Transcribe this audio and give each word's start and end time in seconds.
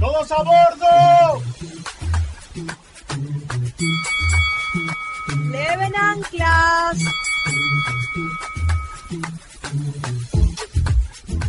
¡Todos 0.00 0.32
a 0.32 0.42
bordo! 0.42 1.42
¡Leven 5.50 5.96
anclas! 5.96 6.98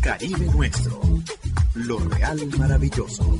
Caribe 0.02 0.46
nuestro, 0.46 1.02
lo 1.74 2.00
real 2.00 2.48
maravilloso. 2.58 3.40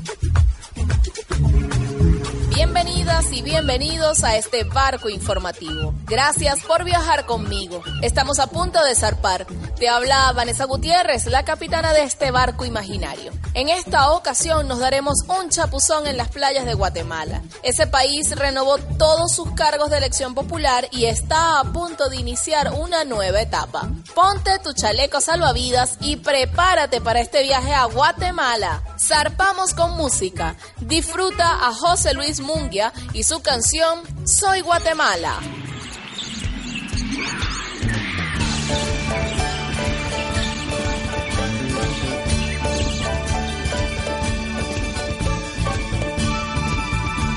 Bienvenidas 2.54 3.32
y 3.32 3.42
bienvenidos 3.42 4.24
a 4.24 4.36
este 4.36 4.64
barco 4.64 5.08
informativo. 5.08 5.94
Gracias 6.04 6.60
por 6.60 6.84
viajar 6.84 7.26
conmigo. 7.26 7.82
Estamos 8.02 8.38
a 8.38 8.46
punto 8.46 8.82
de 8.84 8.94
zarpar. 8.94 9.46
Te 9.78 9.88
habla 9.88 10.32
Vanessa 10.32 10.64
Gutiérrez, 10.64 11.26
la 11.26 11.44
capitana 11.44 11.92
de 11.92 12.02
este 12.02 12.30
barco 12.30 12.64
imaginario. 12.64 13.32
En 13.54 13.68
esta 13.68 14.10
ocasión 14.12 14.66
nos 14.68 14.78
daremos 14.78 15.18
un 15.28 15.50
chapuzón 15.50 16.06
en 16.06 16.16
las 16.16 16.28
playas 16.28 16.64
de 16.64 16.74
Guatemala. 16.74 17.42
Ese 17.62 17.86
país 17.86 18.34
renovó 18.36 18.78
todos 18.78 19.32
sus 19.32 19.50
cargos 19.52 19.90
de 19.90 19.98
elección 19.98 20.34
popular 20.34 20.88
y 20.90 21.04
está 21.06 21.60
a 21.60 21.64
punto 21.64 22.08
de 22.08 22.16
iniciar 22.16 22.72
una 22.72 23.04
nueva 23.04 23.40
etapa. 23.40 23.90
Ponte 24.14 24.58
tu 24.60 24.72
chaleco 24.72 25.20
salvavidas 25.20 25.98
y 26.00 26.16
prepárate 26.16 27.00
para 27.00 27.20
este 27.20 27.42
viaje 27.42 27.74
a 27.74 27.84
Guatemala. 27.86 28.82
Zarpamos 28.98 29.74
con 29.74 29.96
música. 29.96 30.53
Disfruta 30.80 31.66
a 31.66 31.72
José 31.72 32.14
Luis 32.14 32.40
Munguia 32.40 32.92
y 33.12 33.22
su 33.22 33.40
canción 33.40 34.00
Soy 34.24 34.60
Guatemala. 34.60 35.40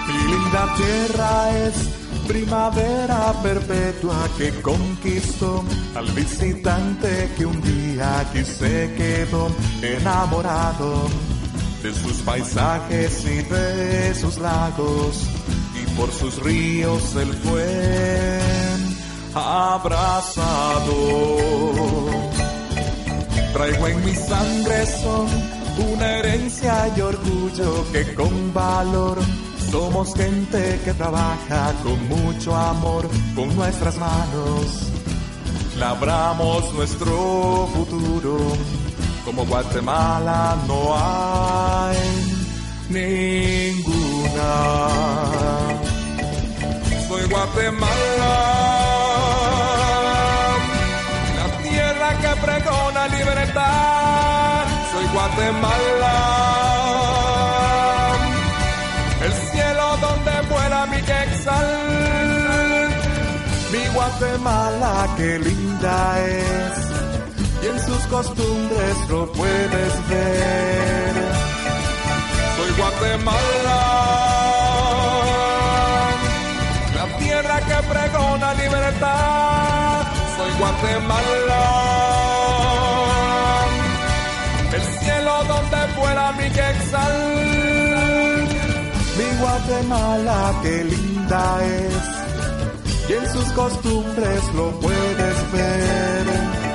Mi 0.08 0.32
linda 0.32 0.76
tierra 0.76 1.58
es 1.68 1.98
primavera 2.28 3.34
perpetua 3.42 4.30
que 4.38 4.52
conquistó 4.62 5.64
al 5.96 6.12
visitante 6.12 7.32
que 7.38 7.46
un 7.46 7.62
día 7.62 8.20
aquí 8.20 8.44
se 8.44 8.94
quedó 8.96 9.48
enamorado 9.82 11.08
de 11.88 11.94
sus 11.94 12.18
paisajes 12.24 13.24
y 13.24 13.44
de 13.44 14.14
sus 14.14 14.38
lagos 14.40 15.24
y 15.74 15.86
por 15.96 16.12
sus 16.12 16.38
ríos 16.44 17.16
él 17.16 17.34
fue 17.46 18.40
abrazado. 19.34 20.84
Traigo 23.54 23.88
en 23.88 24.06
mi 24.06 24.16
sangre 24.16 24.86
son 24.86 25.28
una 25.94 26.18
herencia 26.18 26.92
y 26.98 27.02
orgullo 27.02 27.86
que 27.94 28.14
con 28.16 28.54
valor 28.54 29.18
somos 29.72 30.14
gente 30.14 30.82
que 30.84 30.94
trabaja 30.94 31.74
con 31.84 32.10
mucho 32.10 32.54
amor 32.54 33.08
con 33.34 33.56
nuestras 33.56 33.98
manos. 33.98 34.92
Labramos 35.78 36.74
nuestro 36.74 37.70
futuro. 37.74 38.38
Como 39.28 39.46
Guatemala 39.46 40.56
no 40.68 40.96
hay 40.96 41.98
ninguna. 42.88 44.52
Soy 47.10 47.24
Guatemala, 47.28 48.36
la 51.36 51.48
tierra 51.62 52.10
que 52.22 52.32
pregona 52.40 53.08
libertad. 53.10 54.66
Soy 54.94 55.06
Guatemala, 55.12 56.16
el 59.26 59.34
cielo 59.52 59.98
donde 59.98 60.42
vuela 60.50 60.86
mi 60.86 61.02
quexal. 61.02 61.70
Mi 63.74 63.86
Guatemala, 63.94 65.10
qué 65.18 65.38
linda 65.40 66.26
es 66.26 66.97
sus 67.98 68.08
costumbres 68.08 69.10
lo 69.10 69.32
puedes 69.32 70.10
ver. 70.10 71.14
Soy 72.56 72.72
Guatemala, 72.78 73.80
la 76.96 77.18
tierra 77.18 77.60
que 77.62 77.78
pregona 77.94 78.54
libertad. 78.54 80.02
Soy 80.38 80.52
Guatemala, 80.60 81.64
el 84.74 84.84
cielo 85.00 85.44
donde 85.48 85.80
vuela 86.00 86.32
mi 86.34 86.50
quexal. 86.50 87.18
Mi 89.18 89.40
Guatemala, 89.40 90.54
qué 90.62 90.84
linda 90.84 91.60
es, 91.66 93.10
y 93.10 93.14
en 93.14 93.34
sus 93.34 93.52
costumbres 93.54 94.54
lo 94.54 94.72
puedes 94.80 95.52
ver. 95.52 96.67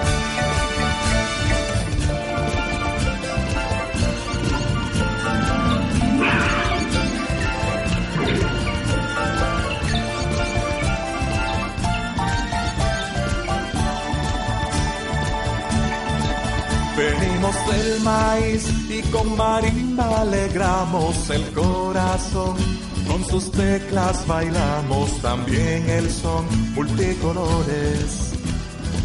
Con 19.13 19.37
marimba 19.37 20.23
alegramos 20.23 21.31
el 21.31 21.45
corazón. 21.53 22.57
Con 23.07 23.25
sus 23.25 23.53
teclas 23.53 24.27
bailamos 24.27 25.11
también 25.21 25.89
el 25.89 26.11
son 26.11 26.47
multicolores. 26.75 28.33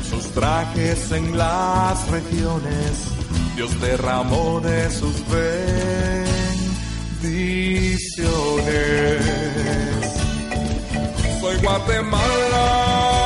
Sus 0.09 0.31
trajes 0.31 1.11
en 1.11 1.37
las 1.37 2.07
regiones, 2.09 3.09
Dios 3.55 3.79
derramó 3.81 4.61
de 4.61 4.89
sus 4.89 5.15
bendiciones. 5.27 6.41
Soy 11.41 11.57
Guatemala 11.57 13.17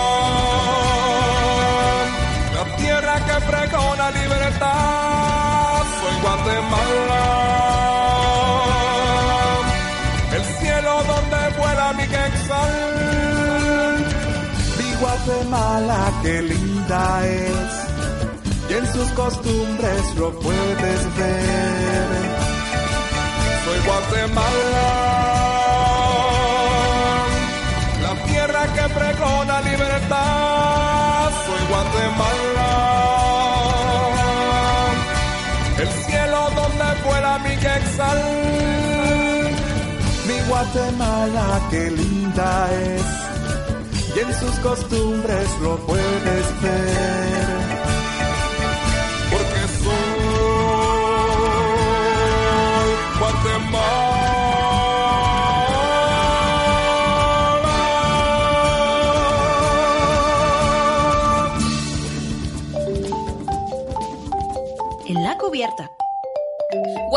tierra 2.78 3.16
que 3.26 3.46
pregona 3.46 4.12
libertad. 4.12 5.31
Guatemala, 6.22 7.24
el 10.36 10.44
cielo 10.60 10.94
donde 11.12 11.58
vuela 11.60 11.94
mi 11.94 12.04
quexal. 12.04 12.74
Mi 14.78 14.90
Guatemala, 15.00 16.12
qué 16.22 16.42
linda 16.42 17.28
es, 17.28 17.72
y 18.70 18.74
en 18.74 18.86
sus 18.94 19.10
costumbres 19.12 20.16
lo 20.18 20.32
puedes 20.40 21.18
ver. 21.18 22.08
Soy 23.66 23.80
Guatemala, 23.86 25.21
Guatemala, 40.74 41.68
qué 41.70 41.92
linda 41.92 42.70
es, 42.72 44.16
y 44.16 44.20
en 44.20 44.34
sus 44.34 44.58
costumbres 44.60 45.50
lo 45.62 45.76
puedes 45.86 46.62
ver. 46.62 47.61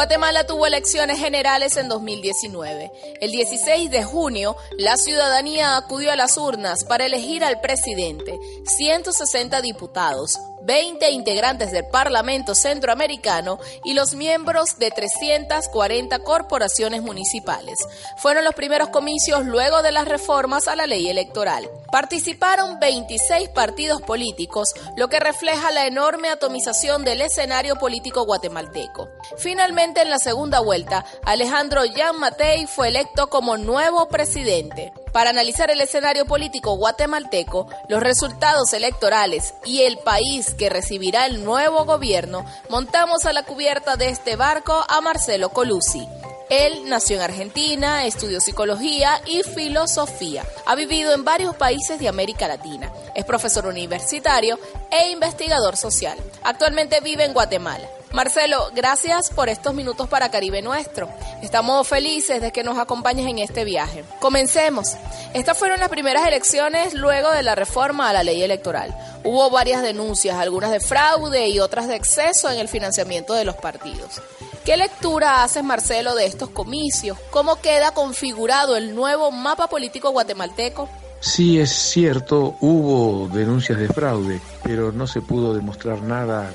Guatemala 0.04 0.44
tuvo 0.44 0.66
elecciones 0.66 1.18
generales 1.18 1.78
en 1.78 1.88
2019. 1.88 2.92
El 3.22 3.30
16 3.30 3.90
de 3.90 4.04
junio, 4.04 4.54
la 4.76 4.98
ciudadanía 4.98 5.78
acudió 5.78 6.12
a 6.12 6.16
las 6.16 6.36
urnas 6.36 6.84
para 6.84 7.06
elegir 7.06 7.42
al 7.42 7.62
presidente, 7.62 8.38
160 8.66 9.62
diputados, 9.62 10.38
20 10.64 11.10
integrantes 11.10 11.72
del 11.72 11.86
Parlamento 11.86 12.54
Centroamericano 12.54 13.58
y 13.84 13.92
los 13.92 14.14
miembros 14.14 14.78
de 14.78 14.90
340 14.90 16.18
corporaciones 16.20 17.02
municipales. 17.02 17.78
Fueron 18.16 18.44
los 18.44 18.54
primeros 18.54 18.88
comicios 18.88 19.44
luego 19.44 19.82
de 19.82 19.92
las 19.92 20.08
reformas 20.08 20.66
a 20.68 20.76
la 20.76 20.86
ley 20.86 21.08
electoral. 21.08 21.70
Participaron 21.92 22.80
26 22.80 23.50
partidos 23.50 24.00
políticos, 24.02 24.74
lo 24.96 25.08
que 25.08 25.20
refleja 25.20 25.70
la 25.70 25.86
enorme 25.86 26.30
atomización 26.30 27.04
del 27.04 27.20
escenario 27.20 27.76
político 27.76 28.24
guatemalteco. 28.24 29.10
Finalmente, 29.36 30.00
en 30.00 30.10
la 30.10 30.18
segunda 30.18 30.60
vuelta, 30.60 31.04
Alejandro 31.24 31.82
Jan 31.94 32.18
Matei 32.18 32.66
fue 32.66 32.88
electo 32.88 33.28
como 33.28 33.58
nuevo 33.58 34.08
presidente. 34.08 34.92
Para 35.14 35.30
analizar 35.30 35.70
el 35.70 35.80
escenario 35.80 36.26
político 36.26 36.76
guatemalteco, 36.76 37.68
los 37.88 38.02
resultados 38.02 38.72
electorales 38.72 39.54
y 39.64 39.82
el 39.82 39.98
país 39.98 40.54
que 40.54 40.68
recibirá 40.68 41.26
el 41.26 41.44
nuevo 41.44 41.84
gobierno, 41.84 42.44
montamos 42.68 43.24
a 43.24 43.32
la 43.32 43.44
cubierta 43.44 43.96
de 43.96 44.08
este 44.08 44.34
barco 44.34 44.84
a 44.88 45.00
Marcelo 45.02 45.50
Colusi. 45.50 46.04
Él 46.50 46.88
nació 46.88 47.14
en 47.14 47.22
Argentina, 47.22 48.04
estudió 48.06 48.40
psicología 48.40 49.20
y 49.24 49.44
filosofía. 49.44 50.44
Ha 50.66 50.74
vivido 50.74 51.14
en 51.14 51.24
varios 51.24 51.54
países 51.54 52.00
de 52.00 52.08
América 52.08 52.48
Latina. 52.48 52.92
Es 53.14 53.24
profesor 53.24 53.66
universitario 53.66 54.58
e 54.90 55.10
investigador 55.10 55.76
social. 55.76 56.18
Actualmente 56.42 56.98
vive 57.00 57.24
en 57.24 57.34
Guatemala. 57.34 57.88
Marcelo, 58.14 58.70
gracias 58.72 59.30
por 59.30 59.48
estos 59.48 59.74
minutos 59.74 60.08
para 60.08 60.30
Caribe 60.30 60.62
Nuestro. 60.62 61.08
Estamos 61.42 61.88
felices 61.88 62.40
de 62.40 62.52
que 62.52 62.62
nos 62.62 62.78
acompañes 62.78 63.26
en 63.26 63.40
este 63.40 63.64
viaje. 63.64 64.04
Comencemos. 64.20 64.96
Estas 65.34 65.58
fueron 65.58 65.80
las 65.80 65.88
primeras 65.88 66.24
elecciones 66.24 66.94
luego 66.94 67.32
de 67.32 67.42
la 67.42 67.56
reforma 67.56 68.08
a 68.08 68.12
la 68.12 68.22
ley 68.22 68.40
electoral. 68.40 68.96
Hubo 69.24 69.50
varias 69.50 69.82
denuncias, 69.82 70.36
algunas 70.36 70.70
de 70.70 70.78
fraude 70.78 71.48
y 71.48 71.58
otras 71.58 71.88
de 71.88 71.96
exceso 71.96 72.48
en 72.48 72.60
el 72.60 72.68
financiamiento 72.68 73.34
de 73.34 73.44
los 73.44 73.56
partidos. 73.56 74.22
¿Qué 74.64 74.76
lectura 74.76 75.42
haces, 75.42 75.64
Marcelo, 75.64 76.14
de 76.14 76.26
estos 76.26 76.50
comicios? 76.50 77.18
¿Cómo 77.32 77.56
queda 77.56 77.90
configurado 77.94 78.76
el 78.76 78.94
nuevo 78.94 79.32
mapa 79.32 79.66
político 79.66 80.10
guatemalteco? 80.10 80.88
Sí, 81.18 81.58
es 81.58 81.72
cierto, 81.72 82.54
hubo 82.60 83.26
denuncias 83.34 83.80
de 83.80 83.88
fraude, 83.88 84.40
pero 84.62 84.92
no 84.92 85.08
se 85.08 85.20
pudo 85.20 85.52
demostrar 85.52 86.00
nada 86.02 86.52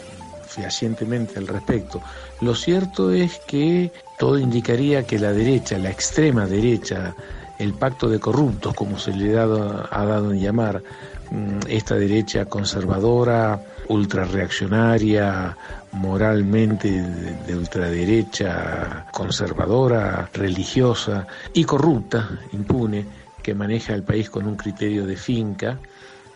fehacientemente 0.49 1.39
al 1.39 1.47
respecto. 1.47 2.01
Lo 2.41 2.55
cierto 2.55 3.11
es 3.11 3.39
que 3.47 3.91
todo 4.17 4.37
indicaría 4.37 5.05
que 5.05 5.19
la 5.19 5.31
derecha, 5.31 5.77
la 5.77 5.91
extrema 5.91 6.45
derecha, 6.45 7.15
el 7.59 7.73
pacto 7.73 8.09
de 8.09 8.19
corruptos, 8.19 8.73
como 8.73 8.97
se 8.97 9.13
le 9.13 9.37
ha 9.37 9.45
dado, 9.45 10.31
en 10.31 10.39
llamar, 10.39 10.81
mm, 11.29 11.59
esta 11.67 11.95
derecha 11.95 12.45
conservadora, 12.45 13.61
ultrarreaccionaria, 13.89 15.55
moralmente 15.91 16.89
de, 16.89 17.55
ultraderecha, 17.55 19.07
conservadora, 19.11 20.29
religiosa 20.33 21.27
y 21.53 21.63
corrupta, 21.63 22.29
impune, 22.53 23.05
que 23.43 23.53
maneja 23.53 23.93
el 23.93 24.03
país 24.03 24.29
con 24.29 24.47
un 24.47 24.55
criterio 24.55 25.05
de 25.05 25.17
finca, 25.17 25.79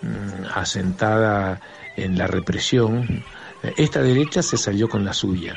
mm, 0.01 0.45
asentada 0.53 1.59
en 1.95 2.17
la 2.17 2.27
represión, 2.27 3.23
esta 3.77 4.01
derecha 4.01 4.43
se 4.43 4.57
salió 4.57 4.89
con 4.89 5.05
la 5.05 5.13
suya. 5.13 5.55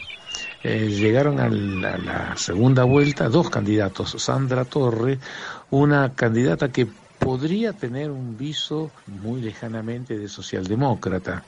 Eh, 0.63 0.89
llegaron 0.89 1.41
a 1.41 1.49
la, 1.49 2.37
segunda 2.37 2.85
vuelta 2.85 3.29
dos 3.29 3.51
candidatos, 3.51 4.17
Sandra 4.19 4.65
Torre, 4.65 5.19
una 5.71 6.13
candidata 6.15 6.71
que 6.71 6.87
podría 7.19 7.73
tener 7.73 8.11
un 8.11 8.37
viso 8.37 8.91
muy 9.07 9.41
lejanamente 9.41 10.19
de 10.19 10.29
socialdemócrata, 10.29 11.45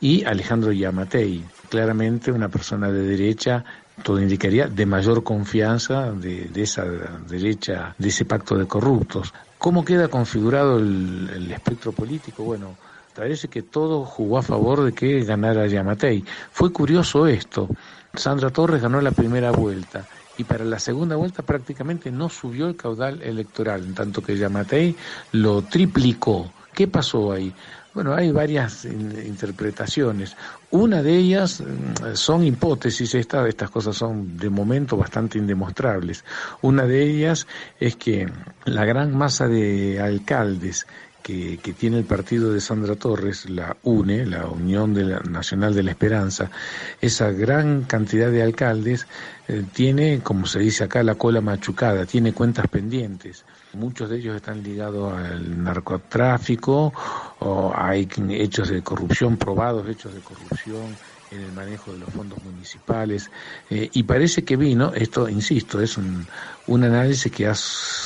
y 0.00 0.24
Alejandro 0.24 0.72
Yamatei, 0.72 1.42
claramente 1.70 2.30
una 2.30 2.48
persona 2.48 2.90
de 2.90 3.02
derecha 3.02 3.64
todo 4.02 4.20
indicaría, 4.20 4.66
de 4.66 4.84
mayor 4.84 5.24
confianza 5.24 6.12
de, 6.12 6.50
esa 6.54 6.84
derecha, 6.84 7.94
de 7.96 8.08
ese 8.08 8.26
pacto 8.26 8.58
de 8.58 8.66
corruptos. 8.66 9.32
¿Cómo 9.56 9.86
queda 9.86 10.08
configurado 10.08 10.78
el 10.78 11.50
espectro 11.50 11.92
político? 11.92 12.44
Bueno, 12.44 12.76
Parece 13.16 13.48
que 13.48 13.62
todo 13.62 14.04
jugó 14.04 14.38
a 14.38 14.42
favor 14.42 14.84
de 14.84 14.92
que 14.92 15.24
ganara 15.24 15.66
Yamatei. 15.66 16.22
Fue 16.52 16.70
curioso 16.70 17.26
esto. 17.26 17.68
Sandra 18.14 18.50
Torres 18.50 18.82
ganó 18.82 19.00
la 19.00 19.10
primera 19.10 19.50
vuelta 19.52 20.06
y 20.36 20.44
para 20.44 20.64
la 20.64 20.78
segunda 20.78 21.16
vuelta 21.16 21.42
prácticamente 21.42 22.10
no 22.10 22.28
subió 22.28 22.68
el 22.68 22.76
caudal 22.76 23.22
electoral, 23.22 23.84
en 23.84 23.94
tanto 23.94 24.22
que 24.22 24.36
Yamatei 24.36 24.94
lo 25.32 25.62
triplicó. 25.62 26.52
¿Qué 26.74 26.88
pasó 26.88 27.32
ahí? 27.32 27.54
Bueno, 27.94 28.14
hay 28.14 28.30
varias 28.30 28.84
interpretaciones. 28.84 30.36
Una 30.70 31.02
de 31.02 31.16
ellas 31.16 31.62
mm, 31.62 32.14
son 32.14 32.44
hipótesis, 32.44 33.14
estas 33.14 33.70
cosas 33.70 33.96
son 33.96 34.36
de 34.36 34.50
momento 34.50 34.98
bastante 34.98 35.38
indemostrables. 35.38 36.22
Una 36.60 36.84
de 36.84 37.02
ellas 37.02 37.46
es 37.80 37.96
que 37.96 38.30
la 38.66 38.84
gran 38.84 39.16
masa 39.16 39.48
de 39.48 39.98
alcaldes 39.98 40.86
que, 41.26 41.74
tiene 41.76 41.98
el 41.98 42.04
partido 42.04 42.52
de 42.52 42.60
Sandra 42.60 42.94
Torres, 42.94 43.50
la 43.50 43.76
UNE, 43.82 44.26
la 44.26 44.46
Unión 44.46 44.94
Nacional 45.28 45.74
de 45.74 45.82
la 45.82 45.90
Esperanza, 45.90 46.52
esa 47.00 47.32
gran 47.32 47.82
cantidad 47.82 48.30
de 48.30 48.44
alcaldes 48.44 49.08
eh, 49.48 49.64
tiene, 49.72 50.20
como 50.22 50.46
se 50.46 50.60
dice 50.60 50.84
acá, 50.84 51.02
la 51.02 51.16
cola 51.16 51.40
machucada, 51.40 52.06
tiene 52.06 52.32
cuentas 52.32 52.68
pendientes. 52.68 53.44
Muchos 53.72 54.08
de 54.08 54.18
ellos 54.18 54.36
están 54.36 54.62
ligados 54.62 55.18
al 55.18 55.64
narcotráfico, 55.64 56.92
o 57.40 57.72
hay 57.74 58.08
hechos 58.30 58.68
de 58.68 58.82
corrupción, 58.82 59.36
probados 59.36 59.88
hechos 59.88 60.14
de 60.14 60.20
corrupción 60.20 60.96
en 61.32 61.40
el 61.40 61.52
manejo 61.52 61.92
de 61.92 61.98
los 61.98 62.10
fondos 62.10 62.38
municipales 62.44 63.32
eh, 63.68 63.90
y 63.92 64.04
parece 64.04 64.44
que 64.44 64.56
vino, 64.56 64.92
esto 64.94 65.28
insisto, 65.28 65.80
es 65.80 65.98
un, 65.98 66.24
un 66.68 66.84
análisis 66.84 67.32
que, 67.32 67.52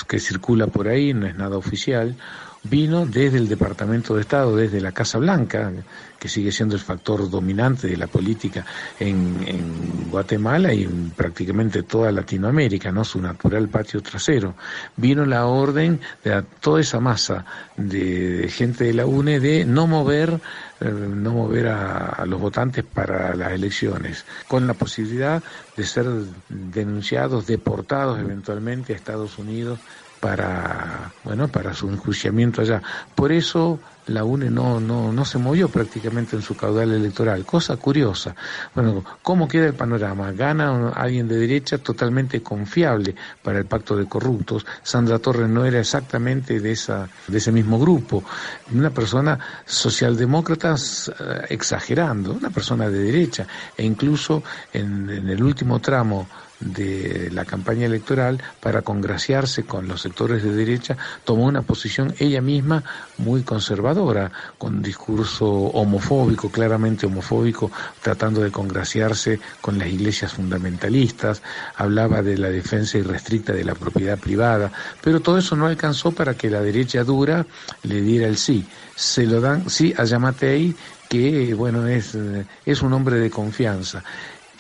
que 0.08 0.18
circula 0.18 0.68
por 0.68 0.88
ahí, 0.88 1.12
no 1.12 1.26
es 1.26 1.36
nada 1.36 1.58
oficial, 1.58 2.16
vino 2.62 3.06
desde 3.06 3.38
el 3.38 3.48
Departamento 3.48 4.14
de 4.14 4.22
Estado, 4.22 4.54
desde 4.56 4.80
la 4.80 4.92
Casa 4.92 5.18
Blanca, 5.18 5.72
que 6.18 6.28
sigue 6.28 6.52
siendo 6.52 6.74
el 6.74 6.80
factor 6.80 7.30
dominante 7.30 7.88
de 7.88 7.96
la 7.96 8.06
política 8.06 8.64
en, 8.98 10.10
Guatemala 10.10 10.74
y 10.74 10.82
en 10.82 11.10
prácticamente 11.10 11.84
toda 11.84 12.10
Latinoamérica, 12.12 12.90
¿no? 12.90 13.04
Su 13.04 13.20
natural 13.20 13.68
patio 13.68 14.02
trasero. 14.02 14.54
Vino 14.96 15.24
la 15.24 15.46
orden 15.46 16.00
de 16.24 16.42
toda 16.60 16.80
esa 16.80 17.00
masa 17.00 17.44
de, 17.76 18.50
gente 18.52 18.84
de 18.84 18.94
la 18.94 19.06
UNE 19.06 19.40
de 19.40 19.64
no 19.64 19.86
mover 19.86 20.40
eh, 20.80 20.90
no 20.90 21.32
mover 21.32 21.68
a, 21.68 22.24
los 22.26 22.40
votantes 22.40 22.84
para 22.84 23.36
las 23.36 23.52
elecciones, 23.52 24.24
con 24.48 24.66
la 24.66 24.74
posibilidad 24.74 25.42
de 25.76 25.84
ser 25.84 26.06
denunciados, 26.48 27.46
deportados 27.46 28.18
eventualmente 28.18 28.92
a 28.92 28.96
Estados 28.96 29.38
Unidos 29.38 29.78
para, 30.20 31.12
bueno, 31.24 31.48
para 31.48 31.72
su 31.72 31.88
enjuiciamiento 31.88 32.60
allá. 32.60 32.82
Por 33.14 33.32
eso 33.32 33.80
la 34.06 34.24
UNE 34.24 34.50
no, 34.50 34.80
no, 34.80 35.12
no 35.12 35.24
se 35.24 35.38
movió 35.38 35.68
prácticamente 35.68 36.36
en 36.36 36.42
su 36.42 36.56
caudal 36.56 36.92
electoral. 36.92 37.44
Cosa 37.44 37.76
curiosa. 37.76 38.34
Bueno, 38.74 39.04
¿cómo 39.22 39.48
queda 39.48 39.66
el 39.66 39.74
panorama? 39.74 40.32
Gana 40.32 40.90
alguien 40.90 41.28
de 41.28 41.38
derecha 41.38 41.78
totalmente 41.78 42.42
confiable 42.42 43.14
para 43.42 43.58
el 43.58 43.66
pacto 43.66 43.96
de 43.96 44.06
corruptos. 44.06 44.66
Sandra 44.82 45.18
Torres 45.18 45.48
no 45.48 45.64
era 45.64 45.80
exactamente 45.80 46.60
de, 46.60 46.72
esa, 46.72 47.08
de 47.26 47.38
ese 47.38 47.52
mismo 47.52 47.78
grupo. 47.78 48.24
Una 48.72 48.90
persona 48.90 49.38
socialdemócrata 49.64 50.74
eh, 50.74 51.46
exagerando, 51.50 52.32
una 52.32 52.50
persona 52.50 52.88
de 52.88 52.98
derecha. 52.98 53.46
E 53.76 53.84
incluso 53.84 54.42
en, 54.72 55.08
en 55.08 55.28
el 55.28 55.42
último 55.42 55.78
tramo 55.80 56.26
de 56.60 57.30
la 57.32 57.44
campaña 57.44 57.86
electoral 57.86 58.40
para 58.60 58.82
congraciarse 58.82 59.64
con 59.64 59.88
los 59.88 60.02
sectores 60.02 60.42
de 60.42 60.52
derecha, 60.52 60.96
tomó 61.24 61.46
una 61.46 61.62
posición 61.62 62.14
ella 62.18 62.40
misma 62.40 62.84
muy 63.18 63.42
conservadora, 63.42 64.30
con 64.58 64.82
discurso 64.82 65.46
homofóbico, 65.48 66.50
claramente 66.50 67.06
homofóbico, 67.06 67.70
tratando 68.02 68.42
de 68.42 68.50
congraciarse 68.50 69.40
con 69.60 69.78
las 69.78 69.88
iglesias 69.88 70.32
fundamentalistas, 70.32 71.42
hablaba 71.76 72.22
de 72.22 72.36
la 72.36 72.48
defensa 72.48 72.98
irrestricta 72.98 73.52
de 73.52 73.64
la 73.64 73.74
propiedad 73.74 74.18
privada, 74.18 74.70
pero 75.00 75.20
todo 75.20 75.38
eso 75.38 75.56
no 75.56 75.66
alcanzó 75.66 76.12
para 76.12 76.34
que 76.34 76.50
la 76.50 76.60
derecha 76.60 77.04
dura 77.04 77.46
le 77.82 78.00
diera 78.02 78.26
el 78.26 78.36
sí. 78.36 78.66
Se 78.94 79.26
lo 79.26 79.40
dan 79.40 79.68
sí 79.70 79.94
a 79.96 80.04
Yamatei, 80.04 80.74
que 81.08 81.54
bueno 81.54 81.86
es, 81.86 82.16
es 82.64 82.82
un 82.82 82.92
hombre 82.92 83.16
de 83.16 83.30
confianza. 83.30 84.04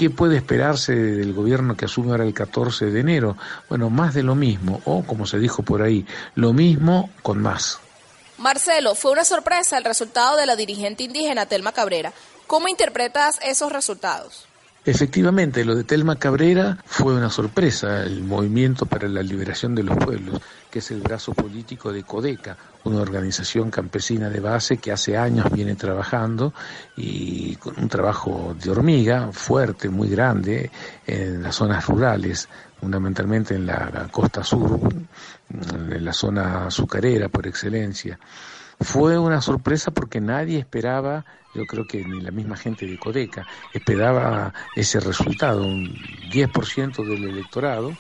¿Qué 0.00 0.08
puede 0.08 0.38
esperarse 0.38 0.94
del 0.94 1.34
gobierno 1.34 1.76
que 1.76 1.84
asume 1.84 2.12
ahora 2.12 2.24
el 2.24 2.32
14 2.32 2.86
de 2.86 3.00
enero? 3.00 3.36
Bueno, 3.68 3.90
más 3.90 4.14
de 4.14 4.22
lo 4.22 4.34
mismo, 4.34 4.80
o 4.86 5.02
como 5.02 5.26
se 5.26 5.38
dijo 5.38 5.62
por 5.62 5.82
ahí, 5.82 6.06
lo 6.36 6.54
mismo 6.54 7.10
con 7.20 7.42
más. 7.42 7.80
Marcelo, 8.38 8.94
fue 8.94 9.12
una 9.12 9.26
sorpresa 9.26 9.76
el 9.76 9.84
resultado 9.84 10.38
de 10.38 10.46
la 10.46 10.56
dirigente 10.56 11.02
indígena 11.02 11.44
Telma 11.44 11.72
Cabrera. 11.72 12.14
¿Cómo 12.46 12.68
interpretas 12.68 13.38
esos 13.42 13.72
resultados? 13.72 14.46
Efectivamente, 14.82 15.62
lo 15.62 15.74
de 15.74 15.84
Telma 15.84 16.16
Cabrera 16.16 16.78
fue 16.86 17.14
una 17.14 17.28
sorpresa, 17.28 18.02
el 18.02 18.22
Movimiento 18.22 18.86
para 18.86 19.08
la 19.08 19.22
Liberación 19.22 19.74
de 19.74 19.82
los 19.82 19.94
Pueblos, 19.98 20.40
que 20.70 20.78
es 20.78 20.90
el 20.90 21.02
brazo 21.02 21.34
político 21.34 21.92
de 21.92 22.02
Codeca, 22.02 22.56
una 22.84 23.02
organización 23.02 23.70
campesina 23.70 24.30
de 24.30 24.40
base 24.40 24.78
que 24.78 24.90
hace 24.90 25.18
años 25.18 25.50
viene 25.52 25.74
trabajando 25.74 26.54
y 26.96 27.56
con 27.56 27.74
un 27.78 27.90
trabajo 27.90 28.56
de 28.58 28.70
hormiga 28.70 29.30
fuerte, 29.32 29.90
muy 29.90 30.08
grande, 30.08 30.70
en 31.06 31.42
las 31.42 31.56
zonas 31.56 31.86
rurales, 31.86 32.48
fundamentalmente 32.80 33.56
en 33.56 33.66
la 33.66 34.08
costa 34.10 34.42
sur, 34.42 34.80
en 35.50 36.04
la 36.04 36.12
zona 36.14 36.68
azucarera 36.68 37.28
por 37.28 37.46
excelencia. 37.46 38.18
Fue 38.80 39.18
una 39.18 39.42
sorpresa 39.42 39.90
porque 39.90 40.20
nadie 40.20 40.58
esperaba, 40.58 41.24
yo 41.54 41.66
creo 41.66 41.86
que 41.86 42.02
ni 42.02 42.20
la 42.20 42.30
misma 42.30 42.56
gente 42.56 42.86
de 42.86 42.98
Codeca, 42.98 43.46
esperaba 43.74 44.54
ese 44.74 45.00
resultado, 45.00 45.62
un 45.62 45.94
10% 46.30 47.04
del 47.04 47.24
electorado, 47.24 47.92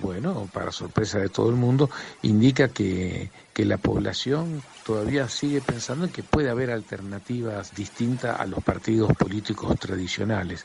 bueno, 0.00 0.48
para 0.52 0.72
sorpresa 0.72 1.18
de 1.18 1.28
todo 1.28 1.50
el 1.50 1.56
mundo, 1.56 1.90
indica 2.22 2.68
que, 2.68 3.30
que, 3.52 3.64
la 3.64 3.76
población 3.76 4.62
todavía 4.84 5.28
sigue 5.28 5.60
pensando 5.60 6.06
en 6.06 6.12
que 6.12 6.22
puede 6.22 6.48
haber 6.48 6.70
alternativas 6.70 7.74
distintas 7.74 8.40
a 8.40 8.46
los 8.46 8.62
partidos 8.64 9.12
políticos 9.16 9.78
tradicionales. 9.78 10.64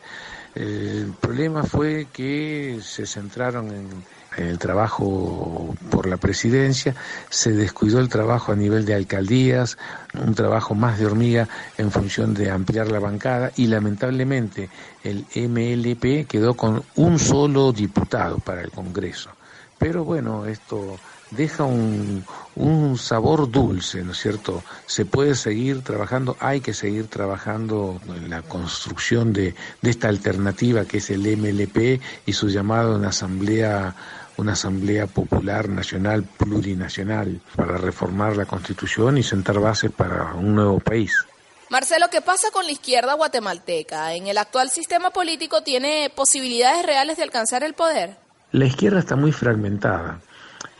El 0.56 1.14
problema 1.20 1.64
fue 1.64 2.08
que 2.14 2.80
se 2.82 3.06
centraron 3.06 3.72
en 3.72 3.90
el 4.38 4.60
trabajo 4.60 5.76
por 5.90 6.08
la 6.08 6.18
presidencia, 6.18 6.96
se 7.30 7.52
descuidó 7.52 8.00
el 8.00 8.10
trabajo 8.10 8.52
a 8.52 8.56
nivel 8.56 8.86
de 8.86 8.94
alcaldías, 8.94 9.78
un 10.14 10.36
trabajo 10.36 10.76
más 10.76 11.00
de 11.00 11.08
hormiga 11.08 11.50
en 11.78 11.92
función 11.92 12.34
de 12.34 12.52
ampliar 12.52 12.92
la 12.92 13.00
bancada 13.00 13.52
y 13.56 13.68
lamentablemente 13.68 14.70
el 15.04 15.26
MLP 15.36 16.28
quedó 16.28 16.54
con 16.56 16.84
un 16.96 17.20
solo 17.20 17.72
diputado 17.72 18.38
para 18.40 18.62
el 18.62 18.72
Congreso. 18.72 19.32
Pero 19.80 20.04
bueno, 20.04 20.46
esto 20.46 20.98
deja 21.32 21.64
un, 21.64 22.24
un, 22.56 22.98
sabor 22.98 23.52
dulce, 23.52 24.04
¿no 24.04 24.12
es 24.12 24.20
cierto? 24.20 24.64
Se 24.86 25.06
puede 25.06 25.36
seguir 25.36 25.82
trabajando, 25.82 26.38
hay 26.40 26.62
que 26.62 26.74
seguir 26.74 27.08
trabajando 27.08 28.00
en 28.08 28.30
la 28.30 28.42
construcción 28.42 29.34
de, 29.34 29.54
de 29.82 29.90
esta 29.90 30.08
alternativa 30.08 30.86
que 30.86 30.98
es 30.98 31.10
el 31.10 31.22
MLP 31.38 32.02
y 32.26 32.34
su 32.34 32.50
llamado 32.50 32.96
en 32.96 33.06
asamblea 33.06 33.96
una 34.38 34.54
Asamblea 34.54 35.08
Popular 35.08 35.68
Nacional 35.68 36.24
Plurinacional 36.24 37.42
para 37.56 37.78
reformar 37.78 38.38
la 38.38 38.46
Constitución 38.46 39.18
y 39.18 39.24
sentar 39.24 39.60
bases 39.60 39.92
para 39.92 40.34
un 40.36 40.56
nuevo 40.56 40.80
país. 40.80 41.26
Marcelo, 41.70 42.06
¿qué 42.10 42.22
pasa 42.22 42.48
con 42.52 42.66
la 42.66 42.72
izquierda 42.72 43.14
guatemalteca? 43.16 44.14
¿En 44.14 44.28
el 44.28 44.38
actual 44.38 44.70
sistema 44.70 45.10
político 45.10 45.64
tiene 45.64 46.10
posibilidades 46.16 46.86
reales 46.86 47.18
de 47.18 47.24
alcanzar 47.24 47.64
el 47.64 47.74
poder? 47.74 48.16
La 48.54 48.66
izquierda 48.66 49.00
está 49.00 49.18
muy 49.18 49.34
fragmentada. 49.34 50.22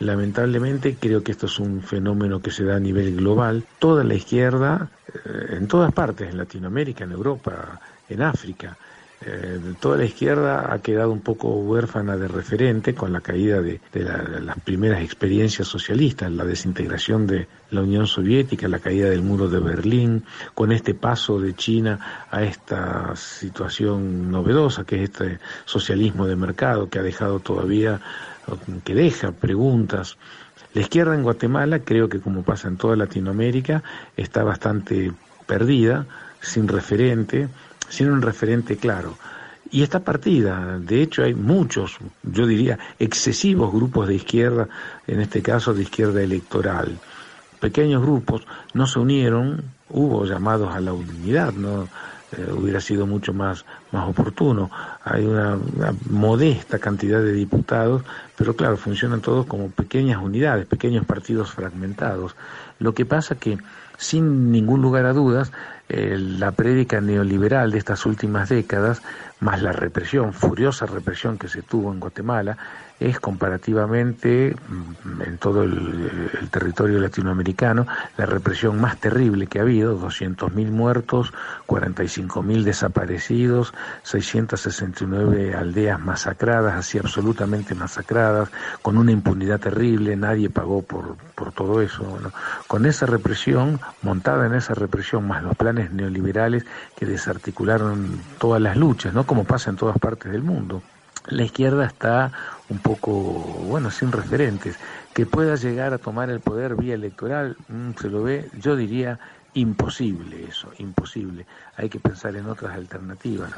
Lamentablemente 0.00 0.96
creo 0.98 1.22
que 1.22 1.32
esto 1.32 1.46
es 1.46 1.58
un 1.58 1.82
fenómeno 1.82 2.40
que 2.40 2.50
se 2.50 2.64
da 2.64 2.76
a 2.76 2.80
nivel 2.80 3.16
global. 3.16 3.64
Toda 3.78 4.04
la 4.04 4.14
izquierda, 4.14 4.88
eh, 5.12 5.56
en 5.56 5.68
todas 5.68 5.92
partes, 5.92 6.30
en 6.30 6.38
Latinoamérica, 6.38 7.04
en 7.04 7.12
Europa, 7.12 7.80
en 8.08 8.22
África, 8.22 8.78
eh, 9.20 9.58
toda 9.80 9.96
la 9.96 10.04
izquierda 10.04 10.72
ha 10.72 10.78
quedado 10.78 11.10
un 11.10 11.20
poco 11.20 11.48
huérfana 11.48 12.16
de 12.16 12.28
referente 12.28 12.94
con 12.94 13.12
la 13.12 13.20
caída 13.20 13.60
de, 13.60 13.80
las 13.92 14.60
primeras 14.60 15.02
experiencias 15.02 15.66
socialistas, 15.66 16.30
la 16.30 16.44
desintegración 16.44 17.26
de 17.26 17.48
la 17.70 17.82
Unión 17.82 18.06
Soviética, 18.06 18.68
la 18.68 18.78
caída 18.78 19.10
del 19.10 19.22
muro 19.22 19.48
de 19.48 19.58
Berlín, 19.58 20.24
con 20.54 20.70
este 20.70 20.94
paso 20.94 21.40
de 21.40 21.54
China 21.54 22.26
a 22.30 22.44
esta 22.44 23.16
situación 23.16 24.30
novedosa 24.30 24.84
que 24.84 25.02
es 25.02 25.10
este 25.10 25.40
socialismo 25.64 26.26
de 26.26 26.36
mercado 26.36 26.88
que 26.88 27.00
ha 27.00 27.02
dejado 27.02 27.40
todavía, 27.40 28.00
que 28.84 28.94
deja 28.94 29.32
preguntas. 29.32 30.16
La 30.74 30.82
izquierda 30.82 31.16
en 31.16 31.24
Guatemala, 31.24 31.80
creo 31.80 32.08
que 32.08 32.20
como 32.20 32.44
pasa 32.44 32.68
en 32.68 32.76
toda 32.76 32.94
Latinoamérica, 32.94 33.82
está 34.16 34.44
bastante 34.44 35.12
perdida, 35.46 36.06
sin 36.40 36.68
referente, 36.68 37.48
sin 37.88 38.10
un 38.10 38.22
referente 38.22 38.76
claro. 38.76 39.16
Y 39.70 39.82
esta 39.82 40.00
partida, 40.00 40.78
de 40.78 41.02
hecho 41.02 41.22
hay 41.22 41.34
muchos, 41.34 41.98
yo 42.22 42.46
diría, 42.46 42.78
excesivos 42.98 43.72
grupos 43.72 44.08
de 44.08 44.14
izquierda, 44.14 44.68
en 45.06 45.20
este 45.20 45.42
caso 45.42 45.74
de 45.74 45.82
izquierda 45.82 46.22
electoral. 46.22 46.98
Pequeños 47.60 48.02
grupos 48.02 48.46
no 48.72 48.86
se 48.86 48.98
unieron, 48.98 49.62
hubo 49.90 50.24
llamados 50.24 50.74
a 50.74 50.80
la 50.80 50.92
unidad, 50.94 51.52
no 51.52 51.88
eh, 52.36 52.52
hubiera 52.52 52.80
sido 52.80 53.06
mucho 53.06 53.34
más, 53.34 53.64
más 53.90 54.08
oportuno. 54.08 54.70
Hay 55.04 55.26
una, 55.26 55.56
una, 55.56 55.94
modesta 56.08 56.78
cantidad 56.78 57.20
de 57.20 57.32
diputados, 57.32 58.02
pero 58.36 58.54
claro, 58.54 58.76
funcionan 58.76 59.20
todos 59.20 59.44
como 59.46 59.70
pequeñas 59.70 60.22
unidades, 60.22 60.66
pequeños 60.66 61.04
partidos 61.04 61.50
fragmentados. 61.50 62.36
Lo 62.78 62.94
que 62.94 63.04
pasa 63.04 63.34
que, 63.34 63.58
sin 63.98 64.50
ningún 64.50 64.80
lugar 64.80 65.04
a 65.04 65.12
dudas, 65.12 65.52
la 65.88 66.52
prédica 66.52 67.00
neoliberal 67.00 67.70
de 67.70 67.78
estas 67.78 68.06
últimas 68.06 68.48
décadas, 68.48 69.02
más 69.40 69.60
la 69.62 69.72
represión, 69.72 70.32
furiosa 70.32 70.86
represión 70.86 71.36
que 71.36 71.48
se 71.48 71.62
tuvo 71.62 71.92
en 71.92 72.00
Guatemala, 72.00 72.56
es 73.00 73.20
comparativamente 73.20 74.56
mm, 74.68 75.22
en 75.22 75.38
todo 75.38 75.62
el, 75.62 76.10
territorio 76.50 76.98
latinoamericano 76.98 77.86
la 78.16 78.26
represión 78.26 78.80
más 78.80 78.98
terrible 78.98 79.46
que 79.46 79.58
ha 79.58 79.62
habido, 79.62 79.98
200.000 79.98 80.70
muertos, 80.70 81.32
45.000 81.66 82.62
desaparecidos, 82.64 83.72
669 84.02 85.54
aldeas 85.54 86.00
masacradas, 86.00 86.74
así 86.74 86.98
absolutamente 86.98 87.74
masacradas, 87.74 88.50
con 88.82 88.96
una 88.96 89.12
impunidad 89.12 89.60
terrible, 89.60 90.16
nadie 90.16 90.50
pagó 90.50 90.82
por, 90.82 91.16
por 91.34 91.52
todo 91.52 91.82
eso. 91.82 92.18
Con 92.66 92.86
esa 92.86 93.06
represión, 93.06 93.80
montada 94.02 94.46
en 94.46 94.54
esa 94.54 94.74
represión, 94.74 95.26
más 95.26 95.42
los 95.42 95.56
planes 95.56 95.92
neoliberales 95.92 96.64
que 96.96 97.06
desarticularon 97.06 98.20
todas 98.38 98.60
las 98.60 98.76
luchas, 98.76 99.14
¿no? 99.14 99.24
como 99.24 99.44
pasa 99.44 99.70
en 99.70 99.76
todas 99.76 99.98
partes 99.98 100.32
del 100.32 100.42
mundo 100.42 100.82
la 101.28 101.44
izquierda 101.44 101.86
está 101.86 102.32
un 102.68 102.78
poco, 102.78 103.12
bueno, 103.12 103.90
sin 103.90 104.12
referentes. 104.12 104.78
Que 105.14 105.26
pueda 105.26 105.56
llegar 105.56 105.92
a 105.92 105.98
tomar 105.98 106.30
el 106.30 106.40
poder 106.40 106.76
vía 106.76 106.94
electoral, 106.94 107.56
mm, 107.68 107.90
se 108.00 108.08
lo 108.08 108.22
ve, 108.22 108.50
yo 108.54 108.76
diría, 108.76 109.18
imposible 109.54 110.44
eso, 110.44 110.70
imposible. 110.78 111.46
Hay 111.76 111.88
que 111.88 112.00
pensar 112.00 112.36
en 112.36 112.46
otras 112.46 112.74
alternativas. 112.74 113.52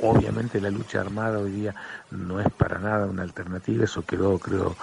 Obviamente 0.00 0.60
la 0.60 0.70
lucha 0.70 1.00
armada 1.00 1.38
hoy 1.38 1.52
día 1.52 1.74
no 2.10 2.40
es 2.40 2.48
para 2.52 2.78
nada 2.78 3.06
una 3.06 3.22
alternativa, 3.22 3.84
eso 3.84 4.04
quedó, 4.04 4.38
creo, 4.38 4.76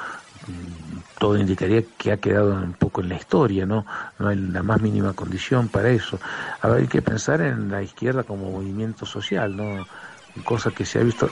mm, 0.47 0.99
todo 1.19 1.37
indicaría 1.37 1.83
que 1.97 2.11
ha 2.11 2.17
quedado 2.17 2.53
un 2.53 2.73
poco 2.73 3.01
en 3.01 3.09
la 3.09 3.15
historia, 3.15 3.65
¿no? 3.65 3.85
No 4.19 4.27
hay 4.29 4.37
la 4.37 4.63
más 4.63 4.81
mínima 4.81 5.13
condición 5.13 5.69
para 5.69 5.89
eso. 5.89 6.19
Hay 6.61 6.87
que 6.87 7.01
pensar 7.01 7.41
en 7.41 7.69
la 7.69 7.81
izquierda 7.83 8.23
como 8.23 8.51
movimiento 8.51 9.05
social, 9.05 9.55
¿no? 9.55 9.87
Cosa 10.43 10.71
que 10.71 10.85
se 10.85 10.99
ha 10.99 11.03
visto, 11.03 11.29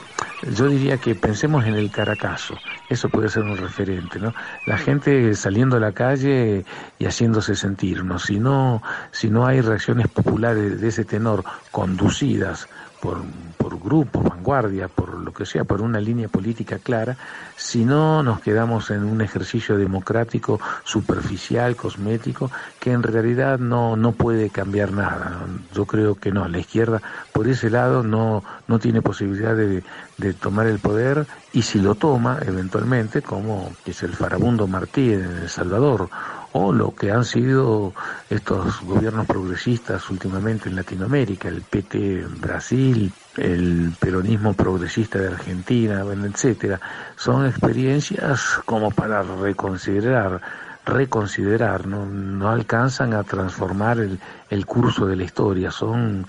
yo 0.56 0.68
diría 0.68 0.96
que 0.98 1.14
pensemos 1.14 1.64
en 1.64 1.74
el 1.74 1.90
Caracazo, 1.90 2.58
eso 2.88 3.08
puede 3.08 3.28
ser 3.28 3.42
un 3.42 3.56
referente, 3.56 4.18
¿no? 4.18 4.34
La 4.66 4.78
gente 4.78 5.34
saliendo 5.34 5.76
a 5.76 5.80
la 5.80 5.92
calle 5.92 6.64
y 6.98 7.06
haciéndose 7.06 7.54
sentir, 7.54 8.04
¿no? 8.04 8.18
Si 8.18 8.38
no, 8.38 8.82
si 9.10 9.30
no 9.30 9.46
hay 9.46 9.60
reacciones 9.60 10.08
populares 10.08 10.80
de 10.80 10.88
ese 10.88 11.04
tenor 11.04 11.44
conducidas 11.70 12.68
por, 13.04 13.18
por 13.58 13.78
grupo, 13.78 14.22
vanguardia, 14.22 14.88
por 14.88 15.12
lo 15.20 15.30
que 15.30 15.44
sea, 15.44 15.64
por 15.64 15.82
una 15.82 16.00
línea 16.00 16.26
política 16.26 16.78
clara, 16.78 17.18
si 17.54 17.84
no 17.84 18.22
nos 18.22 18.40
quedamos 18.40 18.90
en 18.90 19.04
un 19.04 19.20
ejercicio 19.20 19.76
democrático 19.76 20.58
superficial, 20.84 21.76
cosmético, 21.76 22.50
que 22.80 22.92
en 22.92 23.02
realidad 23.02 23.58
no, 23.58 23.94
no 23.94 24.12
puede 24.12 24.48
cambiar 24.48 24.92
nada. 24.92 25.38
Yo 25.74 25.84
creo 25.84 26.14
que 26.14 26.32
no, 26.32 26.48
la 26.48 26.58
izquierda 26.58 27.02
por 27.34 27.46
ese 27.46 27.68
lado 27.68 28.02
no, 28.02 28.42
no 28.68 28.78
tiene 28.78 29.02
posibilidad 29.02 29.54
de, 29.54 29.84
de 30.16 30.32
tomar 30.32 30.66
el 30.66 30.78
poder 30.78 31.26
y 31.52 31.60
si 31.60 31.80
lo 31.80 31.94
toma 31.94 32.38
eventualmente, 32.40 33.20
como 33.20 33.70
es 33.84 34.02
el 34.02 34.14
farabundo 34.14 34.66
Martí 34.66 35.12
en 35.12 35.24
El 35.42 35.50
Salvador, 35.50 36.08
o 36.56 36.72
lo 36.72 36.94
que 36.94 37.10
han 37.10 37.24
sido 37.24 37.92
estos 38.30 38.80
gobiernos 38.82 39.26
progresistas 39.26 40.08
últimamente 40.08 40.68
en 40.68 40.76
Latinoamérica, 40.76 41.48
el 41.48 41.62
PT 41.62 42.20
en 42.20 42.40
Brasil, 42.40 43.12
el 43.36 43.92
peronismo 43.98 44.54
progresista 44.54 45.18
de 45.18 45.28
Argentina, 45.28 46.04
etcétera, 46.04 46.80
son 47.16 47.44
experiencias 47.44 48.60
como 48.66 48.92
para 48.92 49.24
reconsiderar, 49.24 50.40
reconsiderar, 50.86 51.88
no, 51.88 52.06
no 52.06 52.48
alcanzan 52.48 53.14
a 53.14 53.24
transformar 53.24 53.98
el, 53.98 54.20
el 54.48 54.64
curso 54.64 55.06
de 55.06 55.16
la 55.16 55.24
historia, 55.24 55.72
son 55.72 56.24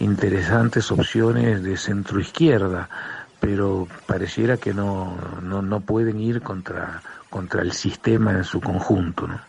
interesantes 0.00 0.90
opciones 0.90 1.62
de 1.62 1.76
centro 1.76 2.18
izquierda, 2.18 2.88
pero 3.38 3.86
pareciera 4.06 4.56
que 4.56 4.74
no, 4.74 5.16
no, 5.40 5.62
no 5.62 5.78
pueden 5.78 6.18
ir 6.18 6.42
contra, 6.42 7.00
contra 7.30 7.62
el 7.62 7.70
sistema 7.70 8.32
en 8.32 8.42
su 8.42 8.60
conjunto, 8.60 9.28
¿no? 9.28 9.47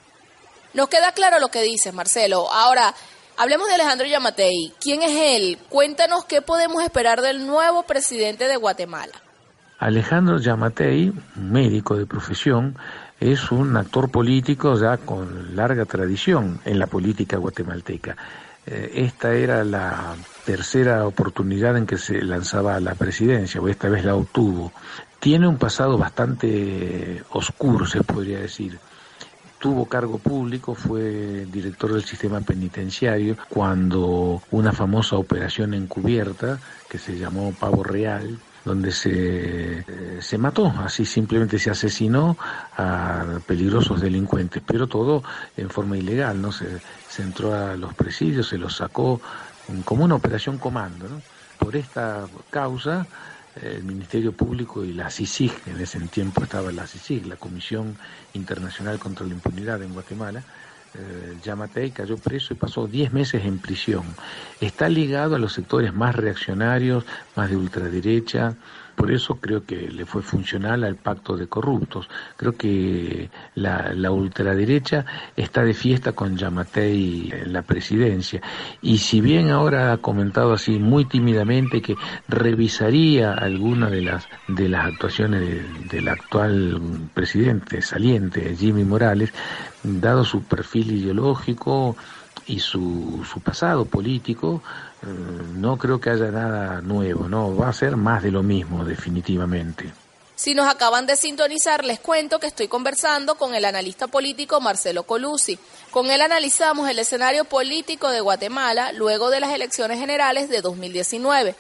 Nos 0.74 0.90
queda 0.90 1.12
claro 1.12 1.40
lo 1.40 1.50
que 1.50 1.62
dices, 1.62 1.94
Marcelo. 1.94 2.52
Ahora, 2.52 2.94
Hablemos 3.42 3.70
de 3.70 3.76
Alejandro 3.76 4.06
Yamatei. 4.06 4.74
¿Quién 4.82 5.02
es 5.02 5.12
él? 5.16 5.58
Cuéntanos 5.70 6.26
qué 6.26 6.42
podemos 6.42 6.84
esperar 6.84 7.22
del 7.22 7.48
nuevo 7.48 7.84
presidente 7.84 8.50
de 8.50 8.58
Guatemala. 8.58 9.14
Alejandro 9.78 10.40
Yamatei, 10.40 11.14
médico 11.36 11.96
de 11.96 12.06
profesión, 12.06 12.76
es 13.18 13.50
un 13.54 13.78
actor 13.78 14.12
político 14.12 14.78
ya 14.78 14.98
con 14.98 15.56
larga 15.56 15.86
tradición 15.86 16.60
en 16.66 16.80
la 16.80 16.88
política 16.88 17.38
guatemalteca. 17.38 18.18
Eh, 18.66 18.92
esta 18.96 19.34
era 19.34 19.64
la 19.64 20.18
tercera 20.44 21.08
oportunidad 21.08 21.78
en 21.78 21.86
que 21.86 21.98
se 21.98 22.22
lanzaba 22.22 22.76
a 22.76 22.82
la 22.82 22.96
presidencia, 22.96 23.62
o 23.62 23.70
esta 23.70 23.88
vez 23.88 24.04
la 24.04 24.16
obtuvo. 24.16 24.74
Tiene 25.22 25.48
un 25.48 25.58
pasado 25.58 25.98
bastante 25.98 27.24
oscuro, 27.30 27.86
se 27.86 28.04
podría 28.04 28.40
decir. 28.40 28.78
Tuvo 29.60 29.86
cargo 29.86 30.18
público, 30.18 30.74
fue 30.74 31.46
director 31.52 31.94
del 31.94 32.06
sistema 32.06 32.40
penitenciario 32.42 33.38
cuando 33.50 34.42
una 34.52 34.72
famosa 34.72 35.18
operación 35.18 35.74
encubierta 35.74 36.60
que 36.90 36.98
se 36.98 37.18
llamó 37.18 37.54
Pavo 37.54 37.84
Real 37.84 38.40
donde 38.66 38.92
se, 38.92 39.80
eh, 39.80 39.86
se 40.22 40.38
mató, 40.38 40.74
así 40.80 41.06
simplemente 41.06 41.58
se 41.60 41.72
asesinó 41.72 42.38
a 42.78 43.40
peligrosos 43.46 44.02
delincuentes, 44.02 44.62
pero 44.66 44.88
todo 44.88 45.24
en 45.58 45.70
forma 45.70 45.98
ilegal, 45.98 46.42
¿no? 46.42 46.52
Se, 46.52 46.80
se 47.08 47.24
entró 47.24 47.54
a 47.54 47.76
los 47.76 47.94
presidios, 47.94 48.48
se 48.48 48.58
los 48.58 48.76
sacó 48.76 49.22
como 49.86 50.04
una 50.04 50.16
operación 50.16 50.58
comando, 50.58 51.08
¿no? 51.08 51.22
Por 51.58 51.76
esta 51.76 52.26
causa, 52.50 53.06
el 53.56 53.84
Ministerio 53.84 54.32
Público 54.32 54.86
y 54.86 54.94
la 54.94 55.10
CICIG, 55.10 55.52
en 55.68 55.82
ese 55.82 56.00
tiempo 56.08 56.44
estaba 56.44 56.72
la 56.72 56.88
CICIG, 56.88 57.26
la 57.26 57.36
Comisión 57.36 57.98
Internacional 58.34 59.00
contra 59.00 59.26
la 59.26 59.34
Impunidad 59.34 59.82
en 59.82 59.94
Guatemala, 59.94 60.44
eh, 60.94 61.38
Yamatei 61.44 61.92
cayó 61.92 62.18
preso 62.18 62.54
y 62.54 62.58
pasó 62.58 62.88
10 62.88 63.14
meses 63.14 63.46
en 63.46 63.60
prisión. 63.60 64.16
Está 64.60 64.90
ligado 64.90 65.36
a 65.36 65.40
los 65.40 65.54
sectores 65.54 65.94
más 65.94 66.16
reaccionarios, 66.16 67.06
más 67.36 67.50
de 67.50 67.58
ultraderecha, 67.58 68.56
por 69.00 69.14
eso 69.14 69.36
creo 69.36 69.66
que 69.66 69.90
le 69.90 70.06
fue 70.06 70.22
funcional 70.22 70.84
al 70.84 70.98
pacto 70.98 71.38
de 71.38 71.48
corruptos. 71.48 72.10
Creo 72.36 72.58
que 72.58 73.30
la, 73.56 74.12
ultraderecha 74.12 75.06
está 75.38 75.64
de 75.64 75.74
fiesta 75.74 76.12
con 76.12 76.36
Yamatei 76.36 77.32
en 77.32 77.54
la 77.54 77.62
presidencia. 77.62 78.42
Y 78.82 78.98
si 78.98 79.22
bien 79.22 79.52
ahora 79.52 79.94
ha 79.94 79.98
comentado 80.00 80.52
así 80.52 80.80
muy 80.80 81.06
tímidamente 81.06 81.82
que 81.82 81.96
revisaría 82.28 83.36
alguna 83.36 83.90
de 83.90 84.02
las, 84.02 84.28
de 84.50 84.68
las 84.68 84.88
actuaciones 84.88 85.64
del 85.90 86.10
actual 86.10 86.82
presidente 87.14 87.82
saliente, 87.82 88.54
Jimmy 88.58 88.84
Morales, 88.84 89.32
dado 89.82 90.26
su 90.26 90.44
perfil 90.44 90.92
ideológico 90.92 91.96
y 92.48 92.60
su, 92.60 93.26
su 93.32 93.40
pasado 93.40 93.86
político, 93.86 94.62
no 95.04 95.78
creo 95.78 96.00
que 96.00 96.10
haya 96.10 96.32
nada 96.32 96.82
nuevo, 96.82 97.28
no, 97.28 97.56
va 97.56 97.70
a 97.70 97.74
ser 97.74 97.96
más 97.96 98.24
de 98.24 98.32
lo 98.32 98.44
mismo 98.44 98.84
definitivamente. 98.84 99.92
Si 100.36 100.54
nos 100.56 100.70
acaban 100.70 101.06
de 101.06 101.18
sintonizar, 101.18 101.84
les 101.84 102.00
cuento 102.00 102.40
que 102.40 102.48
estoy 102.48 102.70
conversando 102.70 103.36
con 103.36 103.56
el 103.56 103.66
analista 103.66 104.08
político 104.08 104.62
Marcelo 104.62 105.04
Colusi. 105.04 105.60
Con 105.92 106.10
él 106.10 106.22
analizamos 106.22 106.90
el 106.90 107.00
escenario 107.00 107.44
político 107.44 108.10
de 108.10 108.22
Guatemala 108.22 108.94
luego 108.94 109.30
de 109.32 109.42
las 109.42 109.52
elecciones 109.52 110.00
generales 110.00 110.48
de 110.48 110.62
2019. 110.62 111.56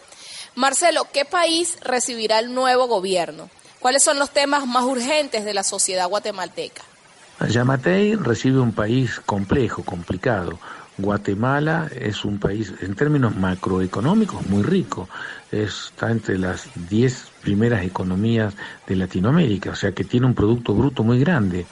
Marcelo, 0.55 1.07
¿qué 1.11 1.25
país 1.25 1.77
recibirá 1.81 2.39
el 2.39 2.53
nuevo 2.53 2.87
gobierno? 2.87 3.49
¿Cuáles 3.79 4.01
son 4.01 4.17
los 4.17 4.29
temas 4.29 4.65
más 4.65 4.85
urgentes 4.85 5.43
de 5.43 5.53
la 5.53 5.63
sociedad 5.63 6.07
guatemalteca? 6.07 6.83
Yamatei 7.47 8.15
recibe 8.15 8.59
un 8.59 8.73
país 8.73 9.19
complejo, 9.25 9.83
complicado, 9.83 10.59
Guatemala 11.01 11.89
es 11.93 12.25
un 12.25 12.39
país, 12.39 12.73
en 12.81 12.95
términos 12.95 13.35
macroeconómicos, 13.35 14.45
muy 14.47 14.63
rico. 14.63 15.09
Está 15.51 16.11
entre 16.11 16.37
las 16.37 16.69
10 16.89 17.31
primeras 17.41 17.83
economías 17.83 18.55
de 18.87 18.95
Latinoamérica, 18.95 19.71
o 19.71 19.75
sea 19.75 19.91
que 19.91 20.03
tiene 20.03 20.27
un 20.27 20.33
Producto 20.33 20.73
Bruto 20.73 21.03
muy 21.03 21.19
grande, 21.19 21.65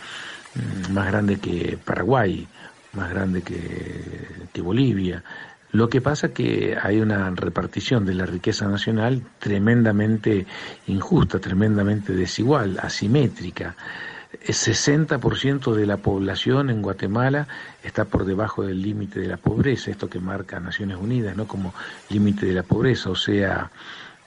mm, 0.56 0.94
más 0.94 1.08
grande 1.08 1.38
que 1.38 1.78
Paraguay, 1.84 2.48
más 2.94 3.10
grande 3.10 3.42
que, 3.42 4.48
que 4.52 4.62
Bolivia. 4.62 5.24
Lo 5.72 5.90
que 5.90 6.02
pasa 6.02 6.34
que 6.34 6.78
hay 6.82 7.00
una 7.00 7.30
repartición 7.32 8.06
de 8.06 8.14
la 8.14 8.26
riqueza 8.26 8.68
nacional 8.68 9.22
tremendamente 9.38 10.46
injusta, 10.88 11.40
tremendamente 11.40 12.14
desigual, 12.14 12.80
asimétrica. 12.82 13.76
El 14.42 14.54
60% 14.54 15.74
de 15.74 15.86
la 15.86 15.98
población 15.98 16.70
en 16.70 16.82
Guatemala 16.82 17.48
está 17.84 18.06
por 18.06 18.26
debajo 18.26 18.64
del 18.64 18.82
límite 18.82 19.20
de 19.20 19.28
la 19.28 19.38
pobreza, 19.38 19.92
esto 19.92 20.10
que 20.10 20.20
marca 20.20 20.60
Naciones 20.60 20.98
Unidas, 20.98 21.36
¿no? 21.36 21.48
Como 21.48 21.74
límite 22.10 22.46
de 22.46 22.54
la 22.54 22.64
pobreza, 22.64 23.10
o 23.10 23.16
sea, 23.16 23.72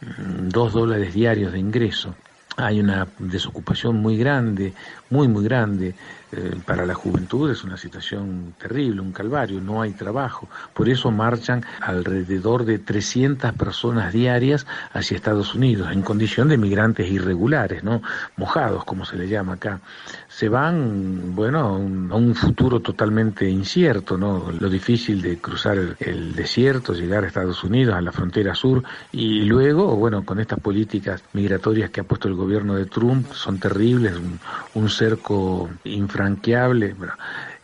mm, 0.01 0.49
dos 0.49 0.73
dólares 0.73 1.14
diarios 1.14 1.53
de 1.53 1.59
ingreso. 1.59 2.14
Hay 2.57 2.81
una 2.81 3.07
desocupación 3.18 3.96
muy 3.96 4.18
grande, 4.18 4.75
muy, 5.09 5.29
muy 5.29 5.44
grande. 5.44 5.94
Eh, 6.32 6.54
para 6.64 6.86
la 6.86 6.94
juventud 6.94 7.50
es 7.50 7.64
una 7.64 7.76
situación 7.76 8.54
terrible, 8.56 9.00
un 9.00 9.10
calvario, 9.10 9.60
no 9.60 9.82
hay 9.82 9.92
trabajo. 9.92 10.48
Por 10.72 10.88
eso 10.88 11.10
marchan 11.10 11.64
alrededor 11.80 12.64
de 12.64 12.78
300 12.78 13.52
personas 13.54 14.12
diarias 14.12 14.64
hacia 14.92 15.16
Estados 15.16 15.54
Unidos, 15.56 15.90
en 15.90 16.02
condición 16.02 16.48
de 16.48 16.56
migrantes 16.56 17.10
irregulares, 17.10 17.82
¿no? 17.82 18.00
Mojados, 18.36 18.84
como 18.84 19.04
se 19.04 19.16
le 19.16 19.28
llama 19.28 19.54
acá. 19.54 19.80
Se 20.28 20.48
van, 20.48 21.34
bueno, 21.34 21.58
a 21.60 21.76
un, 21.76 22.34
futuro 22.34 22.80
totalmente 22.80 23.50
incierto, 23.50 24.16
¿no? 24.16 24.52
Lo 24.58 24.68
difícil 24.68 25.20
de 25.20 25.38
cruzar 25.38 25.96
el, 25.98 26.34
desierto, 26.34 26.94
llegar 26.94 27.24
a 27.24 27.26
Estados 27.26 27.64
Unidos, 27.64 27.96
a 27.96 28.00
la 28.00 28.12
frontera 28.12 28.54
sur, 28.54 28.84
y 29.10 29.42
luego, 29.42 29.96
bueno, 29.96 30.24
con 30.24 30.38
estas 30.38 30.60
políticas 30.60 31.22
migratorias 31.32 31.90
que 31.90 32.00
ha 32.00 32.04
puesto 32.04 32.28
el 32.28 32.34
gobierno 32.34 32.76
de 32.76 32.86
Trump, 32.86 33.32
son 33.32 33.58
terribles, 33.58 34.14
un, 34.16 34.38
un 34.74 34.88
cerco 34.88 35.68
infra 35.84 36.19
franqueable. 36.20 36.94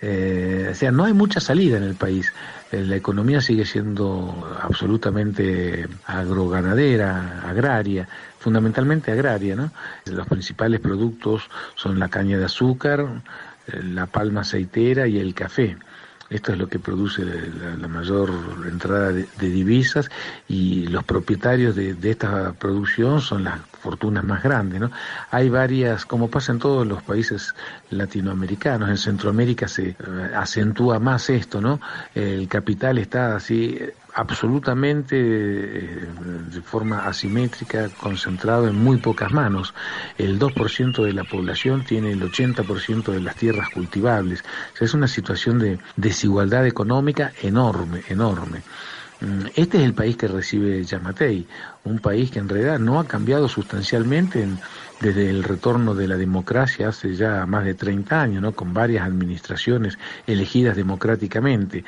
Eh, 0.00 0.68
o 0.70 0.74
sea, 0.74 0.90
no 0.90 1.04
hay 1.04 1.12
mucha 1.12 1.40
salida 1.40 1.76
en 1.76 1.82
el 1.82 1.94
país. 1.94 2.32
Eh, 2.72 2.84
la 2.84 2.96
economía 2.96 3.42
sigue 3.42 3.66
siendo 3.66 4.56
absolutamente 4.62 5.86
agroganadera, 6.06 7.42
agraria, 7.46 8.08
fundamentalmente 8.38 9.12
agraria, 9.12 9.56
¿no? 9.56 9.70
Los 10.06 10.26
principales 10.26 10.80
productos 10.80 11.42
son 11.74 11.98
la 11.98 12.08
caña 12.08 12.38
de 12.38 12.46
azúcar, 12.46 13.22
eh, 13.66 13.82
la 13.82 14.06
palma 14.06 14.40
aceitera 14.40 15.06
y 15.06 15.18
el 15.18 15.34
café. 15.34 15.76
Esto 16.28 16.52
es 16.52 16.58
lo 16.58 16.68
que 16.68 16.78
produce 16.78 17.24
la, 17.24 17.88
mayor 17.88 18.30
entrada 18.68 19.12
de, 19.12 19.26
divisas 19.38 20.10
y 20.48 20.86
los 20.88 21.04
propietarios 21.04 21.76
de, 21.76 21.96
esta 22.02 22.52
producción 22.52 23.20
son 23.20 23.44
las 23.44 23.60
fortunas 23.80 24.24
más 24.24 24.42
grandes. 24.42 24.80
¿no? 24.80 24.90
Hay 25.30 25.48
varias, 25.48 26.04
como 26.04 26.28
pasa 26.28 26.52
en 26.52 26.58
todos 26.58 26.86
los 26.86 27.02
países 27.02 27.54
latinoamericanos, 27.90 28.88
en 28.88 28.98
Centroamérica 28.98 29.68
se 29.68 29.90
eh, 29.90 29.96
acentúa 30.34 30.98
más 30.98 31.30
esto, 31.30 31.60
¿no? 31.60 31.80
El 32.14 32.48
capital 32.48 32.98
está 32.98 33.36
así 33.36 33.78
absolutamente 34.16 35.14
eh, 35.14 36.08
de 36.50 36.62
forma 36.62 37.06
asimétrica, 37.06 37.90
concentrado 38.00 38.66
en 38.66 38.74
muy 38.74 38.96
pocas 38.96 39.30
manos. 39.30 39.74
El 40.16 40.38
2% 40.38 41.02
de 41.04 41.12
la 41.12 41.24
población 41.24 41.84
tiene 41.84 42.12
el 42.12 42.22
80% 42.22 43.12
de 43.12 43.20
las 43.20 43.36
tierras 43.36 43.68
cultivables. 43.68 44.42
es 44.80 44.94
una 44.94 45.06
situación 45.06 45.58
de 45.58 45.78
desigualdad 45.96 46.66
económica 46.66 47.32
enorme, 47.42 48.02
enorme. 48.08 48.62
Mm, 49.20 49.46
este 49.54 49.78
es 49.78 49.84
el 49.84 49.94
país 49.94 50.16
que 50.16 50.28
recibe 50.28 50.84
Yamatei, 50.84 51.46
un 51.84 52.00
país 52.00 52.30
que 52.30 52.38
en 52.38 52.48
realidad 52.48 52.78
no 52.78 53.00
ha 53.00 53.06
cambiado 53.06 53.48
sustancialmente 53.48 54.46
desde 55.00 55.30
el 55.30 55.42
retorno 55.42 55.94
de 55.94 56.08
la 56.08 56.16
democracia 56.16 56.88
hace 56.88 57.14
ya 57.14 57.46
más 57.46 57.64
de 57.64 57.74
30 57.74 58.20
años, 58.20 58.42
¿no? 58.42 58.52
con 58.52 58.74
varias 58.74 59.06
administraciones 59.06 59.98
elegidas 60.26 60.76
democráticamente 60.76 61.84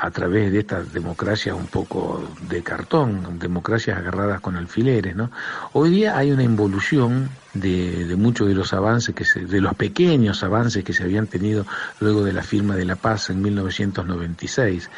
a 0.00 0.10
través 0.10 0.52
de 0.52 0.60
estas 0.60 0.92
democracias 0.92 1.56
un 1.56 1.66
poco 1.66 2.28
de 2.48 2.62
cartón, 2.62 3.38
democracias 3.38 3.96
agarradas 3.96 4.40
con 4.40 4.56
alfileres. 4.56 5.16
¿no? 5.16 5.30
Hoy 5.72 5.90
día 5.90 6.16
hay 6.16 6.30
una 6.30 6.42
involución 6.42 7.30
de, 7.54 8.04
de 8.06 8.16
muchos 8.16 8.48
de 8.48 8.54
los 8.54 8.72
avances, 8.72 9.14
que 9.14 9.24
se, 9.24 9.46
de 9.46 9.60
los 9.60 9.74
pequeños 9.74 10.42
avances 10.42 10.82
que 10.82 10.92
se 10.92 11.04
habían 11.04 11.26
tenido 11.26 11.66
luego 12.00 12.24
de 12.24 12.32
la 12.32 12.42
firma 12.42 12.74
de 12.74 12.84
la 12.84 12.96
paz 12.96 13.30
en 13.30 13.42
1996 13.42 14.90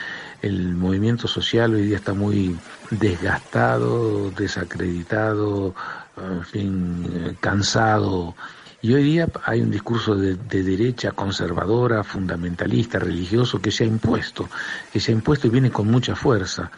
el 0.42 0.74
movimiento 0.74 1.28
social 1.28 1.74
hoy 1.74 1.82
día 1.82 1.96
está 1.96 2.14
muy 2.14 2.56
desgastado, 2.90 4.30
desacreditado, 4.30 5.74
en 6.16 6.44
fin, 6.44 7.36
cansado. 7.40 8.34
Y 8.82 8.94
hoy 8.94 9.02
día 9.02 9.28
hay 9.44 9.62
un 9.62 9.70
discurso 9.70 10.14
de, 10.14 10.36
derecha 10.36 11.12
conservadora, 11.12 12.04
fundamentalista, 12.04 12.98
religioso, 12.98 13.60
que 13.60 13.70
se 13.70 13.84
ha 13.84 13.86
impuesto, 13.86 14.48
que 14.92 15.00
se 15.00 15.10
ha 15.10 15.14
impuesto 15.14 15.46
y 15.46 15.50
viene 15.50 15.70
con 15.70 15.90
mucha 15.90 16.14
fuerza. 16.14 16.70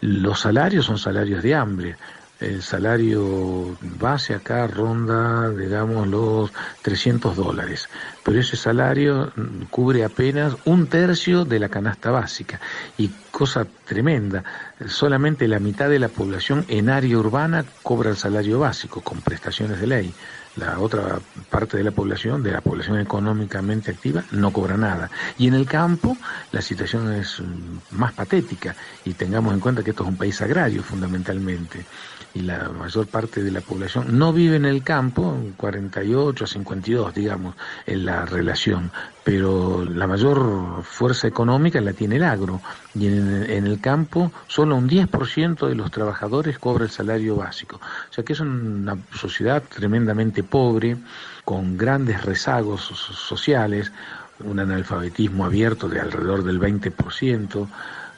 Los 0.00 0.40
salarios 0.40 0.86
son 0.86 0.98
salarios 0.98 1.42
de 1.42 1.54
hambre. 1.54 1.96
El 2.42 2.62
salario 2.62 3.76
base 3.80 4.34
acá 4.34 4.66
ronda, 4.66 5.50
digamos, 5.50 6.06
los 6.08 6.52
300 6.82 7.36
dólares, 7.36 7.88
pero 8.22 8.40
ese 8.40 8.56
salario 8.56 9.32
cubre 9.70 10.04
apenas 10.04 10.56
un 10.64 10.86
tercio 10.86 11.44
de 11.44 11.58
la 11.58 11.68
canasta 11.68 12.10
básica. 12.10 12.60
Y 12.98 13.10
cosa 13.30 13.66
tremenda, 13.84 14.44
solamente 14.86 15.48
la 15.48 15.58
mitad 15.58 15.88
de 15.88 15.98
la 15.98 16.08
población 16.08 16.64
en 16.68 16.90
área 16.90 17.18
urbana 17.18 17.64
cobra 17.82 18.10
el 18.10 18.16
salario 18.16 18.58
básico 18.58 19.00
con 19.00 19.20
prestaciones 19.20 19.80
de 19.80 19.86
ley. 19.86 20.14
La 20.56 20.78
otra 20.80 21.18
parte 21.48 21.78
de 21.78 21.84
la 21.84 21.92
población, 21.92 22.42
de 22.42 22.52
la 22.52 22.60
población 22.60 22.98
económicamente 23.00 23.90
activa, 23.90 24.22
no 24.32 24.52
cobra 24.52 24.76
nada. 24.76 25.10
Y 25.38 25.48
en 25.48 25.54
el 25.54 25.64
campo 25.64 26.16
la 26.52 26.60
situación 26.60 27.10
es 27.14 27.42
más 27.90 28.12
patética. 28.12 28.76
Y 29.06 29.14
tengamos 29.14 29.54
en 29.54 29.60
cuenta 29.60 29.82
que 29.82 29.90
esto 29.90 30.02
es 30.02 30.10
un 30.10 30.16
país 30.16 30.42
agrario 30.42 30.82
fundamentalmente 30.82 31.86
y 32.34 32.40
la 32.40 32.68
mayor 32.70 33.06
parte 33.06 33.42
de 33.42 33.50
la 33.50 33.60
población 33.60 34.18
no 34.18 34.32
vive 34.32 34.56
en 34.56 34.64
el 34.64 34.82
campo, 34.82 35.36
48 35.56 36.44
a 36.44 36.46
52 36.46 37.14
digamos, 37.14 37.54
en 37.86 38.06
la 38.06 38.24
relación, 38.24 38.90
pero 39.22 39.84
la 39.84 40.06
mayor 40.06 40.82
fuerza 40.82 41.28
económica 41.28 41.80
la 41.80 41.92
tiene 41.92 42.16
el 42.16 42.24
agro 42.24 42.60
y 42.94 43.06
en, 43.06 43.50
en 43.50 43.66
el 43.66 43.80
campo 43.80 44.32
solo 44.46 44.76
un 44.76 44.88
10% 44.88 45.68
de 45.68 45.74
los 45.74 45.90
trabajadores 45.90 46.58
cobra 46.58 46.84
el 46.84 46.90
salario 46.90 47.36
básico. 47.36 47.76
O 47.76 48.12
sea 48.12 48.24
que 48.24 48.32
es 48.32 48.40
una 48.40 48.96
sociedad 49.14 49.62
tremendamente 49.62 50.42
pobre, 50.42 50.96
con 51.44 51.76
grandes 51.76 52.24
rezagos 52.24 52.82
sociales, 52.82 53.92
un 54.40 54.58
analfabetismo 54.58 55.44
abierto 55.44 55.88
de 55.88 56.00
alrededor 56.00 56.44
del 56.44 56.60
20%, 56.60 57.68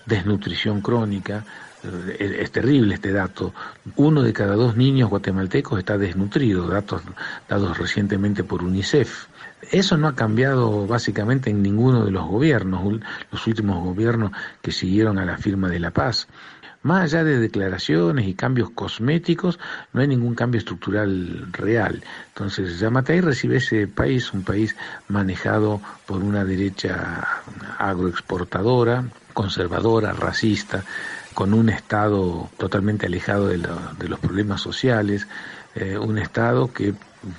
desnutrición 0.07 0.81
crónica, 0.81 1.45
es, 2.19 2.51
terrible 2.51 2.95
este 2.95 3.13
dato. 3.13 3.53
Uno 3.97 4.23
de 4.23 4.33
cada 4.33 4.55
dos 4.55 4.77
niños 4.77 5.11
guatemaltecos 5.11 5.79
está 5.79 5.99
desnutrido, 5.99 6.69
datos 6.69 7.03
dados 7.49 7.79
recientemente 7.79 8.45
por 8.45 8.63
UNICEF. 8.63 9.27
Eso 9.71 9.97
no 9.97 10.09
ha 10.09 10.15
cambiado 10.15 10.87
básicamente 10.87 11.51
en 11.51 11.63
ninguno 11.63 12.05
de 12.05 12.11
los 12.11 12.27
gobiernos, 12.27 13.01
los 13.31 13.47
últimos 13.47 13.83
gobiernos 13.83 14.33
que 14.63 14.73
siguieron 14.73 15.19
a 15.19 15.25
la 15.25 15.39
firma 15.39 15.69
de 15.69 15.81
la 15.81 15.91
paz. 15.91 16.29
Más 16.85 17.05
allá 17.05 17.25
de 17.25 17.39
declaraciones 17.39 18.29
y 18.29 18.35
cambios 18.35 18.69
cosméticos, 18.69 19.59
no 19.95 20.03
hay 20.03 20.07
ningún 20.07 20.35
cambio 20.35 20.59
estructural 20.59 21.51
real. 21.51 22.05
Entonces, 22.29 22.79
Yamatei 22.79 23.23
recibe 23.23 23.57
ese 23.57 23.87
país, 23.87 24.35
un 24.35 24.45
país 24.45 24.77
manejado 25.09 25.81
por 26.05 26.23
una 26.23 26.45
derecha 26.45 27.27
agroexportadora, 27.79 29.05
conservadora, 29.33 30.13
racista, 30.13 30.85
con 31.35 31.53
un 31.53 31.69
Estado 31.69 32.49
totalmente 32.57 33.07
alejado 33.07 33.49
de, 33.49 33.59
los 33.59 34.19
problemas 34.21 34.61
sociales, 34.61 35.27
eh, 35.75 35.99
un 35.99 36.19
Estado 36.19 36.73
que 36.73 36.95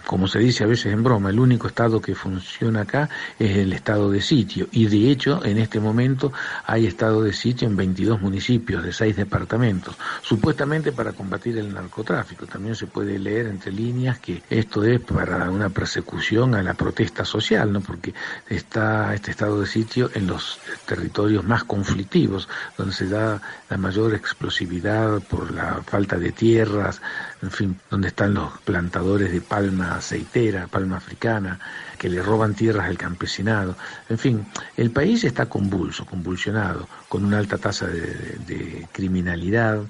como 0.06 0.28
se 0.28 0.40
dice 0.40 0.64
a 0.64 0.68
veces 0.68 0.94
en 0.94 1.04
broma, 1.04 1.30
el 1.30 1.40
único 1.40 1.68
estado 1.68 2.02
que 2.02 2.16
funciona 2.16 2.82
acá 2.82 3.10
es 3.40 3.58
el 3.58 3.74
estado 3.74 4.10
de 4.10 4.22
sitio. 4.22 4.68
Y 4.72 4.88
de 4.88 5.12
hecho, 5.12 5.44
en 5.44 5.58
este 5.58 5.80
momento 5.80 6.32
hay 6.66 6.88
estado 6.88 7.22
de 7.22 7.34
sitio 7.34 7.68
en 7.68 7.76
22 7.76 8.22
municipios 8.22 8.84
de 8.84 8.94
6 8.94 9.16
departamentos, 9.16 9.96
supuestamente 10.22 10.92
para 10.92 11.14
combatir 11.14 11.58
el 11.58 11.74
narcotráfico. 11.74 12.46
También 12.46 12.76
se 12.76 12.88
puede 12.88 13.20
leer 13.20 13.48
entre 13.48 13.72
líneas 13.72 14.20
que 14.20 14.42
esto 14.50 14.84
es 14.84 15.00
para 15.00 15.50
una 15.50 15.70
persecución 15.70 16.56
a 16.56 16.64
la 16.64 16.74
protesta 16.74 17.26
social, 17.26 17.72
¿no? 17.72 17.82
porque 17.82 18.14
está 18.50 19.14
este 19.14 19.32
estado 19.32 19.62
de 19.62 19.68
sitio 19.68 20.10
en 20.14 20.28
los 20.28 20.60
territorios 20.86 21.44
más 21.44 21.64
conflictivos, 21.64 22.48
donde 22.78 22.94
se 22.94 23.08
da 23.08 23.42
la 23.70 23.78
mayor 23.78 24.14
explosividad 24.14 25.22
por 25.24 25.52
la 25.52 25.82
falta 25.84 26.18
de 26.18 26.32
tierras, 26.32 27.02
en 27.42 27.52
fin, 27.52 27.80
donde 27.90 28.10
están 28.10 28.34
los 28.36 28.60
plantadores 28.62 29.32
de 29.32 29.42
palma 29.42 29.96
aceitera, 29.96 30.68
palma 30.68 30.98
africana, 30.98 31.60
que 31.98 32.10
le 32.10 32.22
roban 32.22 32.54
tierras 32.54 32.86
al 32.88 32.98
campesinado. 32.98 33.76
En 34.10 34.18
fin, 34.18 34.46
el 34.78 34.92
país 34.92 35.24
está 35.24 35.48
convulso, 35.48 36.06
convulsionado, 36.06 36.88
con 37.10 37.26
una 37.26 37.40
alta 37.40 37.58
tasa 37.58 37.88
de, 37.88 38.88
criminalidad, 38.92 39.82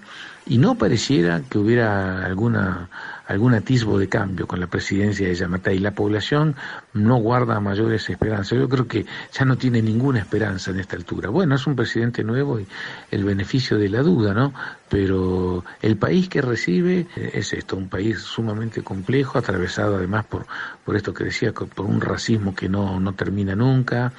y 0.45 0.57
no 0.57 0.75
pareciera 0.75 1.41
que 1.49 1.57
hubiera 1.57 2.23
alguna 2.25 2.89
algún 3.27 3.53
atisbo 3.53 3.97
de 3.97 4.07
cambio 4.07 4.47
con 4.47 4.59
la 4.59 4.67
presidencia 4.67 5.27
de 5.27 5.35
Yamata 5.35 5.71
y 5.73 5.79
la 5.79 5.91
población 5.91 6.55
no 6.93 7.17
guarda 7.17 7.59
mayores 7.59 8.09
esperanzas. 8.09 8.57
Yo 8.57 8.69
creo 8.69 8.87
que 8.87 9.05
ya 9.31 9.45
no 9.45 9.57
tiene 9.57 9.81
ninguna 9.81 10.19
esperanza 10.19 10.71
en 10.71 10.79
esta 10.79 10.95
altura. 10.95 11.29
Bueno, 11.29 11.55
es 11.55 11.67
un 11.67 11.75
presidente 11.75 12.23
nuevo 12.23 12.59
y 12.59 12.67
el 13.11 13.23
beneficio 13.23 13.77
de 13.77 13.89
la 13.89 14.01
duda, 14.01 14.33
¿no? 14.33 14.53
pero 14.89 15.63
el 15.81 15.97
país 15.97 16.29
que 16.29 16.41
recibe 16.41 17.07
eh, 17.15 17.31
es 17.33 17.53
esto, 17.53 17.75
un 17.75 17.89
país 17.89 18.19
sumamente 18.19 18.83
complejo, 18.83 19.37
atravesado 19.37 19.95
además 19.95 20.25
por, 20.25 20.45
por 20.83 20.95
esto 20.95 21.13
que 21.13 21.25
decía, 21.25 21.51
por 21.53 21.85
un 21.85 22.01
racismo 22.01 22.55
que 22.55 22.69
no, 22.69 22.99
no 22.99 23.13
termina 23.13 23.55
nunca, 23.55 24.13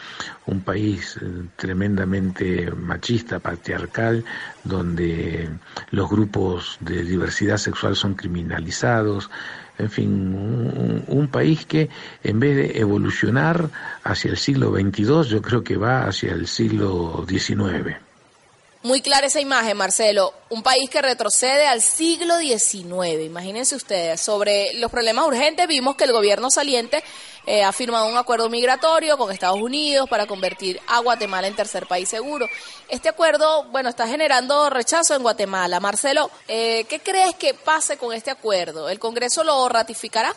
un 0.46 0.60
país 0.60 1.18
eh, 1.22 1.44
tremendamente 1.56 2.70
machista, 2.72 3.38
patriarcal, 3.38 4.24
donde 4.64 5.48
los 5.90 6.10
grupos 6.10 6.78
de 6.80 7.04
diversidad 7.04 7.58
sexual 7.58 7.94
son 7.94 8.14
criminalizados, 8.14 8.86
en 9.78 9.90
fin, 9.90 10.08
un, 10.34 11.04
un, 11.06 11.28
país 11.28 11.66
que 11.66 11.90
en 12.24 12.40
vez 12.40 12.56
de 12.56 12.80
evolucionar 12.80 13.68
hacia 14.04 14.30
el 14.30 14.38
siglo 14.38 14.72
XXII, 14.72 15.28
yo 15.28 15.42
creo 15.42 15.62
que 15.62 15.76
va 15.76 16.06
hacia 16.06 16.32
el 16.32 16.46
siglo 16.46 17.24
XIX. 17.28 17.96
Muy 18.86 19.00
clara 19.00 19.26
esa 19.26 19.40
imagen, 19.40 19.76
Marcelo. 19.76 20.32
Un 20.48 20.62
país 20.62 20.88
que 20.88 21.02
retrocede 21.02 21.66
al 21.66 21.82
siglo 21.82 22.38
XIX. 22.38 23.24
Imagínense 23.24 23.74
ustedes. 23.74 24.20
Sobre 24.20 24.74
los 24.74 24.92
problemas 24.92 25.26
urgentes, 25.26 25.66
vimos 25.66 25.96
que 25.96 26.04
el 26.04 26.12
gobierno 26.12 26.52
saliente 26.52 27.02
eh, 27.46 27.62
ha 27.62 27.72
firmado 27.72 28.06
un 28.08 28.16
acuerdo 28.16 28.50
migratorio 28.50 29.16
con 29.16 29.32
Estados 29.32 29.60
Unidos 29.60 30.08
para 30.08 30.26
convertir 30.26 30.80
a 30.88 30.98
Guatemala 31.00 31.46
en 31.46 31.54
tercer 31.54 31.86
país 31.86 32.08
seguro. 32.08 32.48
Este 32.88 33.08
acuerdo, 33.08 33.64
bueno, 33.70 33.88
está 33.88 34.08
generando 34.08 34.68
rechazo 34.68 35.14
en 35.14 35.22
Guatemala. 35.22 35.78
Marcelo, 35.80 36.30
eh, 36.48 36.84
¿qué 36.88 36.98
crees 36.98 37.36
que 37.36 37.54
pase 37.54 37.96
con 37.96 38.12
este 38.12 38.30
acuerdo? 38.30 38.88
¿El 38.88 38.98
Congreso 38.98 39.44
lo 39.44 39.68
ratificará? 39.68 40.34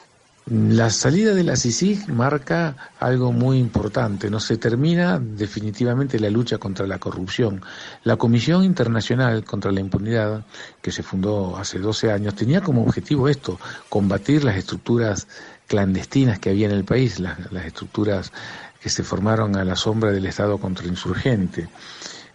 La 0.51 0.89
salida 0.89 1.35
de 1.35 1.43
la 1.43 1.55
CICIG 1.55 2.09
marca 2.09 2.75
algo 2.99 3.31
muy 3.31 3.59
importante. 3.59 4.31
No 4.31 4.39
se 4.39 4.57
termina 4.57 5.19
definitivamente 5.19 6.19
la 6.19 6.31
lucha 6.31 6.57
contra 6.57 6.87
la 6.87 6.97
corrupción. 6.97 7.61
La 8.03 8.15
Comisión 8.15 8.63
Internacional 8.63 9.43
contra 9.43 9.71
la 9.71 9.79
Impunidad, 9.79 10.43
que 10.81 10.91
se 10.91 11.03
fundó 11.03 11.55
hace 11.55 11.77
12 11.77 12.11
años, 12.11 12.33
tenía 12.33 12.61
como 12.61 12.81
objetivo 12.81 13.29
esto, 13.29 13.59
combatir 13.89 14.43
las 14.43 14.57
estructuras 14.57 15.27
clandestinas 15.69 16.39
que 16.39 16.49
había 16.49 16.65
en 16.65 16.73
el 16.73 16.83
país, 16.83 17.19
las, 17.19 17.37
estructuras 17.65 18.33
que 18.81 18.89
se 18.89 19.03
formaron 19.03 19.55
a 19.55 19.63
la 19.63 19.75
sombra 19.75 20.11
del 20.11 20.25
Estado 20.25 20.57
contrainsurgente. 20.57 21.69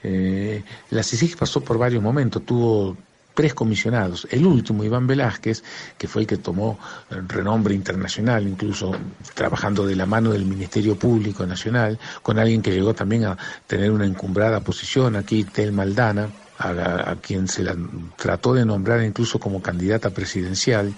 Eh, 0.02 0.62
la 0.90 1.02
CICIG 1.02 1.36
pasó 1.36 1.60
por 1.60 1.76
varios 1.76 2.02
momentos, 2.02 2.46
tuvo 2.46 2.96
tres 3.34 3.52
comisionados. 3.52 4.28
El 4.30 4.46
último, 4.46 4.84
Iván 4.84 5.08
Velázquez, 5.08 5.64
que 5.98 6.06
fue 6.06 6.22
el 6.22 6.28
que 6.28 6.36
tomó 6.36 6.78
renombre 7.10 7.74
internacional, 7.74 8.46
incluso 8.46 8.92
trabajando 9.34 9.84
de 9.84 9.96
la 9.96 10.06
mano 10.06 10.30
del 10.30 10.44
Ministerio 10.44 10.96
Público 10.96 11.44
Nacional, 11.44 11.98
con 12.22 12.38
alguien 12.38 12.62
que 12.62 12.70
llegó 12.70 12.94
también 12.94 13.24
a 13.24 13.36
tener 13.66 13.90
una 13.90 14.06
encumbrada 14.06 14.60
posición 14.60 15.16
aquí, 15.16 15.42
Tel 15.42 15.72
Maldana, 15.72 16.30
a, 16.56 17.10
a 17.10 17.16
quien 17.16 17.48
se 17.48 17.64
la 17.64 17.74
trató 18.16 18.54
de 18.54 18.64
nombrar 18.64 19.02
incluso 19.02 19.40
como 19.40 19.60
candidata 19.60 20.10
presidencial. 20.10 20.94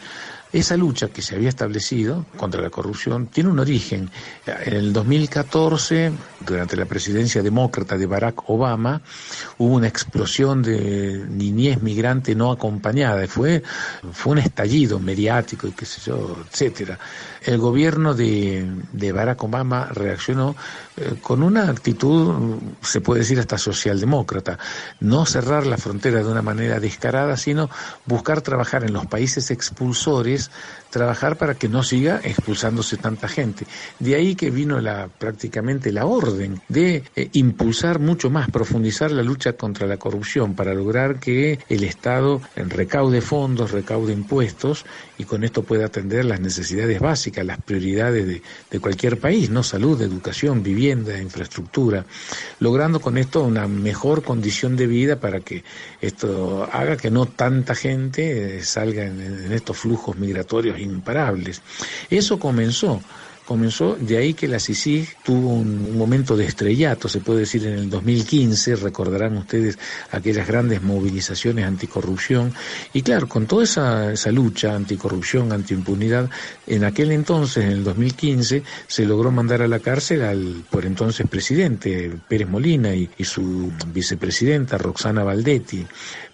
Esa 0.57 0.75
lucha 0.75 1.09
que 1.09 1.21
se 1.21 1.35
había 1.35 1.51
establecido 1.51 2.25
contra 2.39 2.63
la 2.63 2.71
corrupción 2.71 3.27
tiene 3.27 3.51
un 3.51 3.59
origen. 3.59 4.09
En 4.47 4.73
el 4.73 4.91
2014, 4.91 6.13
durante 6.41 6.77
la 6.79 6.87
presidencia 6.87 7.43
demócrata 7.43 7.99
de 7.99 8.07
Barack 8.07 8.49
Obama, 8.49 9.03
hubo 9.59 9.75
una 9.75 9.87
explosión 9.87 10.63
de 10.63 11.27
niñez 11.29 11.83
migrante 11.83 12.35
no 12.35 12.51
acompañada. 12.51 13.27
Fue, 13.27 13.63
fue 14.13 14.33
un 14.33 14.39
estallido 14.39 14.99
mediático 14.99 15.67
y 15.67 15.73
qué 15.73 15.85
sé 15.85 16.01
yo, 16.07 16.39
etcétera. 16.51 16.99
El 17.43 17.59
gobierno 17.59 18.15
de, 18.15 18.67
de 18.93 19.13
Barack 19.13 19.45
Obama 19.45 19.91
reaccionó 19.93 20.57
con 21.21 21.43
una 21.43 21.69
actitud, 21.69 22.57
se 22.81 23.01
puede 23.01 23.21
decir 23.21 23.39
hasta 23.39 23.59
socialdemócrata, 23.59 24.59
no 25.01 25.27
cerrar 25.27 25.67
la 25.67 25.77
frontera 25.77 26.23
de 26.23 26.31
una 26.31 26.43
manera 26.43 26.81
descarada, 26.81 27.37
sino 27.37 27.69
buscar 28.07 28.41
trabajar 28.41 28.85
en 28.85 28.93
los 28.93 29.07
países 29.07 29.51
expulsores 29.51 30.51
trabajar 30.97 31.37
para 31.37 31.55
que 31.55 31.69
no 31.69 31.83
siga 31.83 32.21
expulsándose 32.25 32.97
tanta 32.97 33.29
gente. 33.29 33.67
De 33.99 34.15
ahí 34.15 34.35
que 34.35 34.51
vino 34.51 34.81
la, 34.81 35.09
prácticamente 35.09 35.93
la 35.93 36.07
orden 36.07 36.63
de 36.69 37.03
eh, 37.15 37.29
impulsar 37.35 37.99
mucho 37.99 38.31
más, 38.31 38.51
profundizar 38.51 39.11
la 39.11 39.23
lucha 39.23 39.53
contra 39.53 39.87
la 39.87 39.99
corrupción 39.99 40.55
para 40.55 40.73
lograr 40.73 41.21
que 41.21 41.59
el 41.69 41.85
Estado 41.85 42.41
recaude 42.57 43.21
fondos, 43.21 43.73
recaude 43.73 44.15
impuestos 44.15 44.87
y 45.19 45.25
con 45.25 45.45
esto 45.45 45.63
pueda 45.63 45.87
atender 45.87 46.25
las 46.25 46.41
necesidades 46.41 46.99
básicas, 46.99 47.45
las 47.45 47.61
prioridades 47.61 48.27
de, 48.27 48.81
cualquier 48.81 49.19
país, 49.19 49.51
¿no? 49.51 49.63
Salud, 49.63 50.01
educación, 50.01 50.63
vivienda, 50.63 51.21
infraestructura, 51.21 52.05
logrando 52.61 53.01
con 53.01 53.17
esto 53.19 53.43
una 53.43 53.67
mejor 53.67 54.23
condición 54.23 54.77
de 54.77 54.87
vida 54.87 55.19
para 55.19 55.41
que 55.41 55.65
esto 56.01 56.69
haga 56.71 56.97
que 56.97 57.11
no 57.11 57.27
tanta 57.27 57.75
gente 57.75 58.59
eh, 58.59 58.63
salga 58.63 59.05
en, 59.05 59.53
estos 59.53 59.79
flujos 59.79 60.17
migratorios 60.17 60.79
imparables. 60.87 61.63
Eso 62.11 62.39
comenzó 62.39 63.01
comenzó 63.47 63.97
de 63.99 64.19
ahí 64.19 64.35
que 64.35 64.49
la 64.49 64.59
CICIG 64.59 65.23
tuvo 65.25 65.55
un, 65.55 65.97
momento 65.97 66.37
de 66.37 66.45
estrellato, 66.45 67.09
se 67.09 67.21
puede 67.21 67.41
decir, 67.41 67.65
en 67.65 67.75
el 67.75 67.89
2015, 67.91 68.77
recordarán 68.77 69.37
ustedes 69.37 69.79
aquellas 70.11 70.47
grandes 70.47 70.83
movilizaciones 70.83 71.65
anticorrupción, 71.65 72.53
y 72.93 73.03
claro, 73.03 73.29
con 73.29 73.47
toda 73.47 73.65
esa, 74.13 74.33
lucha 74.33 74.75
anticorrupción, 74.75 75.53
antiimpunidad, 75.53 76.29
en 76.67 76.85
aquel 76.85 77.13
entonces, 77.13 77.65
en 77.65 77.71
el 77.71 77.85
2015, 77.85 78.63
se 78.87 79.07
logró 79.07 79.31
mandar 79.31 79.63
a 79.63 79.69
la 79.69 79.79
cárcel 79.79 80.23
al 80.23 80.65
por 80.69 80.85
entonces 80.85 81.27
presidente 81.29 82.13
Pérez 82.29 82.49
Molina 82.49 82.95
y, 82.95 83.09
y 83.17 83.25
su 83.25 83.73
vicepresidenta 83.93 84.77
Roxana 84.77 85.23
Valdetti. 85.23 85.87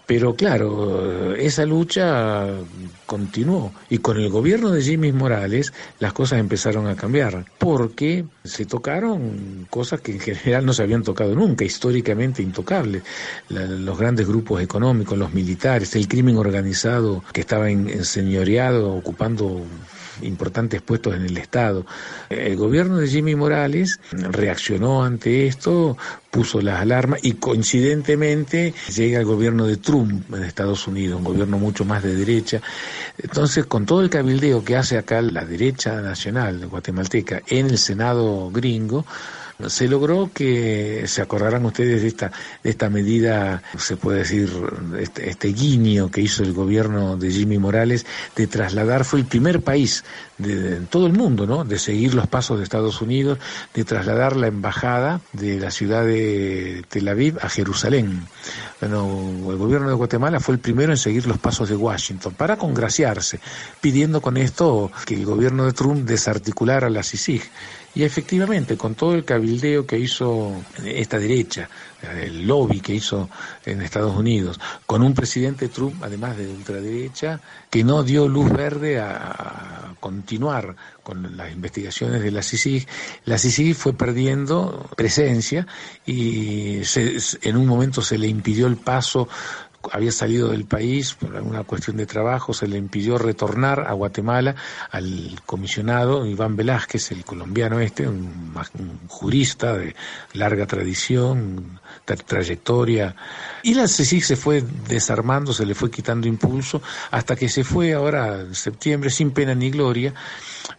Pero 0.05 0.35
claro, 0.35 1.33
esa 1.35 1.65
lucha 1.65 2.47
continuó 3.13 3.71
y 3.91 3.99
con 3.99 4.17
el 4.17 4.27
gobierno 4.31 4.71
de 4.71 4.81
Jimmy 4.81 5.11
Morales 5.11 5.71
las 5.99 6.13
cosas 6.13 6.39
empezaron 6.39 6.87
a 6.87 6.95
cambiar 6.95 7.45
porque 7.59 8.25
se 8.43 8.65
tocaron 8.65 9.67
cosas 9.69 10.01
que 10.01 10.13
en 10.13 10.19
general 10.19 10.65
no 10.65 10.73
se 10.73 10.81
habían 10.81 11.03
tocado 11.03 11.35
nunca, 11.35 11.63
históricamente 11.63 12.41
intocables. 12.41 13.03
los 13.49 13.99
grandes 13.99 14.27
grupos 14.27 14.63
económicos, 14.63 15.15
los 15.15 15.31
militares, 15.31 15.95
el 15.95 16.07
crimen 16.07 16.37
organizado 16.37 17.23
que 17.31 17.41
estaba 17.41 17.69
enseñoreado, 17.69 18.95
ocupando 18.95 19.61
importantes 20.21 20.81
puestos 20.81 21.15
en 21.15 21.25
el 21.25 21.37
Estado. 21.37 21.85
El 22.29 22.55
gobierno 22.55 22.97
de 22.97 23.07
Jimmy 23.07 23.35
Morales 23.35 23.99
reaccionó 24.11 25.03
ante 25.03 25.47
esto, 25.47 25.97
puso 26.29 26.61
las 26.61 26.81
alarmas 26.81 27.19
y 27.23 27.33
coincidentemente 27.33 28.73
llega 28.95 29.19
el 29.19 29.25
gobierno 29.25 29.67
de 29.67 29.77
Trump 29.77 30.33
en 30.33 30.43
Estados 30.43 30.87
Unidos, 30.87 31.19
un 31.19 31.23
gobierno 31.23 31.57
mucho 31.57 31.85
más 31.85 32.03
de 32.03 32.15
derecha. 32.15 32.61
Entonces, 33.17 33.65
con 33.65 33.85
todo 33.85 34.01
el 34.01 34.09
cabildeo 34.09 34.63
que 34.63 34.75
hace 34.75 34.97
acá 34.97 35.21
la 35.21 35.45
derecha 35.45 36.01
nacional 36.01 36.67
guatemalteca 36.67 37.41
en 37.47 37.67
el 37.67 37.77
Senado 37.77 38.49
gringo, 38.51 39.05
se 39.67 39.87
logró 39.87 40.31
que 40.33 41.03
se 41.07 41.21
acordarán 41.21 41.65
ustedes 41.65 42.01
de 42.01 42.07
esta 42.07 42.31
de 42.63 42.69
esta 42.69 42.89
medida 42.89 43.61
se 43.77 43.97
puede 43.97 44.19
decir 44.19 44.51
este, 44.99 45.29
este, 45.29 45.49
guiño 45.49 46.09
que 46.09 46.21
hizo 46.21 46.43
el 46.43 46.53
gobierno 46.53 47.17
de 47.17 47.31
Jimmy 47.31 47.59
Morales 47.59 48.05
de 48.35 48.47
trasladar 48.47 49.05
fue 49.05 49.19
el 49.19 49.25
primer 49.25 49.61
país 49.61 50.03
de, 50.37 50.81
todo 50.89 51.05
el 51.07 51.13
mundo 51.13 51.45
no 51.45 51.63
de 51.63 51.77
seguir 51.77 52.15
los 52.15 52.27
pasos 52.27 52.57
de 52.57 52.63
Estados 52.63 53.01
Unidos 53.01 53.37
de 53.73 53.83
trasladar 53.83 54.35
la 54.35 54.47
embajada 54.47 55.21
de 55.33 55.59
la 55.59 55.71
ciudad 55.71 56.03
de 56.03 56.83
Tel 56.89 57.07
Aviv 57.07 57.37
a 57.41 57.49
Jerusalén. 57.49 58.27
Bueno 58.81 59.51
el 59.51 59.57
gobierno 59.57 59.87
de 59.89 59.95
Guatemala 59.95 60.39
fue 60.39 60.55
el 60.55 60.59
primero 60.59 60.91
en 60.91 60.97
seguir 60.97 61.27
los 61.27 61.37
pasos 61.37 61.69
de 61.69 61.75
Washington 61.75 62.33
para 62.33 62.57
congraciarse 62.57 63.39
pidiendo 63.81 64.21
con 64.21 64.37
esto 64.37 64.91
que 65.05 65.13
el 65.13 65.25
gobierno 65.25 65.65
de 65.65 65.73
Trump 65.73 66.07
desarticulara 66.07 66.89
la 66.89 67.03
CICIG 67.03 67.43
y 67.95 68.03
efectivamente, 68.03 68.75
con 68.75 68.95
todo 68.95 69.13
el 69.13 69.23
cabildeo 69.23 69.85
que 69.85 69.99
hizo 69.99 70.63
esta 70.83 71.19
derecha, 71.19 71.69
el 72.01 72.47
lobby 72.47 72.79
que 72.79 72.95
hizo 72.95 73.29
en 73.65 73.81
Estados 73.81 74.15
Unidos, 74.15 74.59
con 74.85 75.03
un 75.03 75.13
presidente 75.13 75.69
Trump, 75.69 76.03
además 76.03 76.37
de 76.37 76.47
ultraderecha, 76.47 77.39
que 77.69 77.83
no 77.83 78.03
dio 78.03 78.27
luz 78.27 78.51
verde 78.51 78.99
a, 78.99 79.93
continuar 79.99 80.75
con 81.01 81.37
las 81.37 81.53
investigaciones 81.53 82.21
de 82.21 82.31
la 82.31 82.43
CICIG, 82.43 82.85
la 83.23 83.37
CICIG 83.37 83.73
fue 83.73 83.93
perdiendo 83.93 84.89
presencia 84.97 85.65
y 86.05 86.81
en 87.41 87.55
un 87.55 87.65
momento 87.65 88.01
se 88.01 88.17
le 88.17 88.27
impidió 88.27 88.67
el 88.67 88.75
paso 88.75 89.29
había 89.91 90.11
salido 90.11 90.49
del 90.49 90.65
país 90.65 91.13
por 91.13 91.35
alguna 91.35 91.63
cuestión 91.63 91.97
de 91.97 92.05
trabajo, 92.05 92.53
se 92.53 92.67
le 92.67 92.77
impidió 92.77 93.17
retornar 93.17 93.81
a 93.87 93.93
Guatemala 93.93 94.55
al 94.91 95.41
comisionado 95.45 96.25
Iván 96.25 96.55
Velázquez, 96.55 97.11
el 97.11 97.25
colombiano 97.25 97.79
este, 97.79 98.07
un, 98.07 98.53
jurista 99.07 99.77
de 99.77 99.95
larga 100.33 100.65
tradición, 100.65 101.79
trayectoria. 102.05 103.15
Y 103.63 103.73
la 103.73 103.87
CECIC 103.87 104.23
se 104.23 104.35
fue 104.35 104.63
desarmando, 104.87 105.53
se 105.53 105.65
le 105.65 105.75
fue 105.75 105.89
quitando 105.89 106.27
impulso, 106.27 106.81
hasta 107.11 107.35
que 107.35 107.49
se 107.49 107.63
fue 107.63 107.93
ahora 107.93 108.41
en 108.41 108.55
septiembre 108.55 109.09
sin 109.09 109.31
pena 109.31 109.55
ni 109.55 109.69
gloria. 109.69 110.13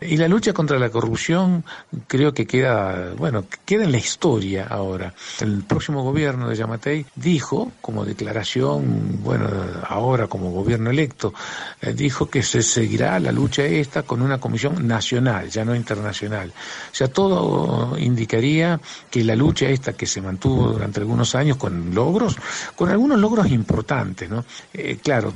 Y 0.01 0.17
la 0.17 0.29
lucha 0.29 0.53
contra 0.53 0.79
la 0.79 0.91
corrupción 0.91 1.65
creo 2.07 2.33
que 2.33 2.47
queda, 2.47 3.15
bueno, 3.17 3.45
queda 3.65 3.85
en 3.85 3.93
la 3.93 3.99
historia 3.99 4.67
ahora. 4.69 5.15
El 5.41 5.63
próximo 5.63 6.03
gobierno 6.03 6.49
de 6.49 6.57
Yamatei 6.57 7.07
dijo, 7.15 7.73
como 7.81 8.05
declaración, 8.05 8.94
bueno, 9.23 9.49
ahora 9.89 10.27
como 10.27 10.51
gobierno 10.51 10.91
electo, 10.91 11.33
eh, 11.81 11.93
dijo 11.93 12.29
que 12.29 12.43
se 12.43 12.63
seguirá 12.63 13.19
la 13.21 13.33
lucha 13.33 13.65
esta 13.65 14.03
con 14.03 14.23
una 14.23 14.39
comisión 14.39 14.87
nacional, 14.87 15.51
ya 15.51 15.65
no 15.65 15.75
internacional. 15.75 16.51
O 16.51 16.95
sea, 16.95 17.09
todo 17.09 17.99
indicaría 17.99 18.81
que 19.11 19.25
la 19.25 19.37
lucha 19.37 19.67
esta 19.69 19.93
que 19.93 20.07
se 20.07 20.21
mantuvo 20.21 20.73
durante 20.73 21.01
algunos 21.01 21.35
años 21.35 21.57
con 21.57 21.95
logros, 21.95 22.37
con 22.75 22.91
algunos 22.91 23.19
logros 23.19 23.51
importantes, 23.51 24.29
¿no? 24.29 24.45
Eh, 24.73 24.99
claro, 25.03 25.33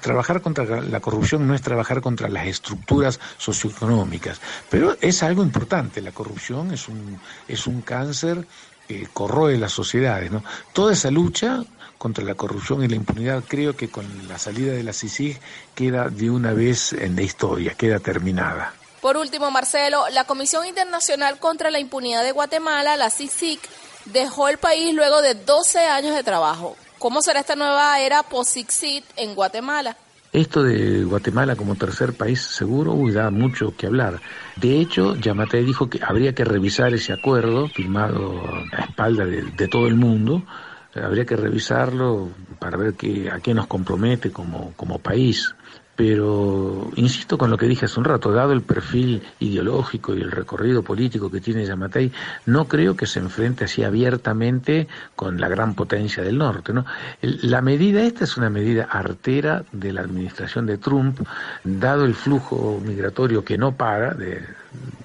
trabajar 0.00 0.40
contra 0.40 0.80
la 0.82 1.00
corrupción 1.00 1.46
no 1.46 1.54
es 1.54 1.62
trabajar 1.62 2.00
contra 2.00 2.28
las 2.28 2.46
estructuras 2.46 3.20
socioeconómicas, 3.38 4.40
pero 4.70 4.96
es 5.00 5.22
algo 5.22 5.42
importante. 5.42 6.00
La 6.00 6.12
corrupción 6.12 6.72
es 6.72 6.88
un, 6.88 7.18
es 7.46 7.66
un 7.66 7.82
cáncer 7.82 8.46
que 8.88 9.06
corroe 9.12 9.58
las 9.58 9.72
sociedades. 9.72 10.32
¿no? 10.32 10.42
Toda 10.72 10.94
esa 10.94 11.10
lucha 11.10 11.62
contra 11.98 12.24
la 12.24 12.34
corrupción 12.34 12.82
y 12.82 12.88
la 12.88 12.96
impunidad 12.96 13.42
creo 13.46 13.76
que 13.76 13.90
con 13.90 14.06
la 14.28 14.38
salida 14.38 14.72
de 14.72 14.82
la 14.82 14.92
CICIG 14.92 15.38
queda 15.74 16.08
de 16.08 16.30
una 16.30 16.52
vez 16.52 16.92
en 16.92 17.16
la 17.16 17.22
historia, 17.22 17.74
queda 17.74 17.98
terminada. 17.98 18.72
Por 19.00 19.16
último, 19.16 19.50
Marcelo, 19.50 20.08
la 20.12 20.24
Comisión 20.24 20.66
Internacional 20.66 21.38
contra 21.38 21.70
la 21.70 21.78
Impunidad 21.78 22.24
de 22.24 22.32
Guatemala, 22.32 22.96
la 22.96 23.10
CICIG, 23.10 23.60
dejó 24.06 24.48
el 24.48 24.58
país 24.58 24.94
luego 24.94 25.22
de 25.22 25.34
12 25.34 25.80
años 25.80 26.14
de 26.14 26.22
trabajo. 26.22 26.76
¿Cómo 26.98 27.22
será 27.22 27.40
esta 27.40 27.54
nueva 27.54 28.00
era 28.00 28.24
post-Exit 28.24 29.04
en 29.16 29.36
Guatemala? 29.36 29.96
Esto 30.32 30.62
de 30.62 31.04
Guatemala 31.04 31.54
como 31.54 31.76
tercer 31.76 32.12
país 32.12 32.42
seguro, 32.42 32.92
uy, 32.92 33.12
da 33.12 33.30
mucho 33.30 33.74
que 33.76 33.86
hablar. 33.86 34.20
De 34.56 34.80
hecho, 34.80 35.14
Yamate 35.16 35.62
dijo 35.62 35.88
que 35.88 36.00
habría 36.02 36.34
que 36.34 36.44
revisar 36.44 36.92
ese 36.92 37.12
acuerdo 37.12 37.68
firmado 37.68 38.42
a 38.72 38.82
espalda 38.82 39.24
de, 39.24 39.68
todo 39.68 39.86
el 39.86 39.94
mundo. 39.94 40.42
Habría 40.94 41.24
que 41.24 41.36
revisarlo 41.36 42.30
para 42.58 42.76
ver 42.76 42.94
qué, 42.94 43.30
a 43.30 43.40
qué 43.40 43.54
nos 43.54 43.66
compromete 43.66 44.30
como, 44.30 44.72
como 44.74 44.98
país 44.98 45.54
pero 45.98 46.92
insisto 46.94 47.36
con 47.36 47.50
lo 47.50 47.58
que 47.58 47.66
dije 47.66 47.86
hace 47.86 47.98
un 47.98 48.04
rato, 48.04 48.30
dado 48.30 48.52
el 48.52 48.62
perfil 48.62 49.20
ideológico 49.40 50.14
y 50.14 50.20
el 50.20 50.30
recorrido 50.30 50.84
político 50.84 51.28
que 51.28 51.40
tiene 51.40 51.66
Yamatei, 51.66 52.12
no 52.46 52.68
creo 52.68 52.94
que 52.94 53.04
se 53.04 53.18
enfrente 53.18 53.64
así 53.64 53.82
abiertamente 53.82 54.86
con 55.16 55.40
la 55.40 55.48
gran 55.48 55.74
potencia 55.74 56.22
del 56.22 56.38
norte. 56.38 56.72
¿no? 56.72 56.86
La 57.20 57.62
medida 57.62 58.02
esta 58.02 58.22
es 58.22 58.36
una 58.36 58.48
medida 58.48 58.84
artera 58.84 59.64
de 59.72 59.92
la 59.92 60.02
administración 60.02 60.66
de 60.66 60.78
Trump, 60.78 61.18
dado 61.64 62.04
el 62.04 62.14
flujo 62.14 62.80
migratorio 62.80 63.44
que 63.44 63.58
no 63.58 63.72
para 63.74 64.14
de 64.14 64.40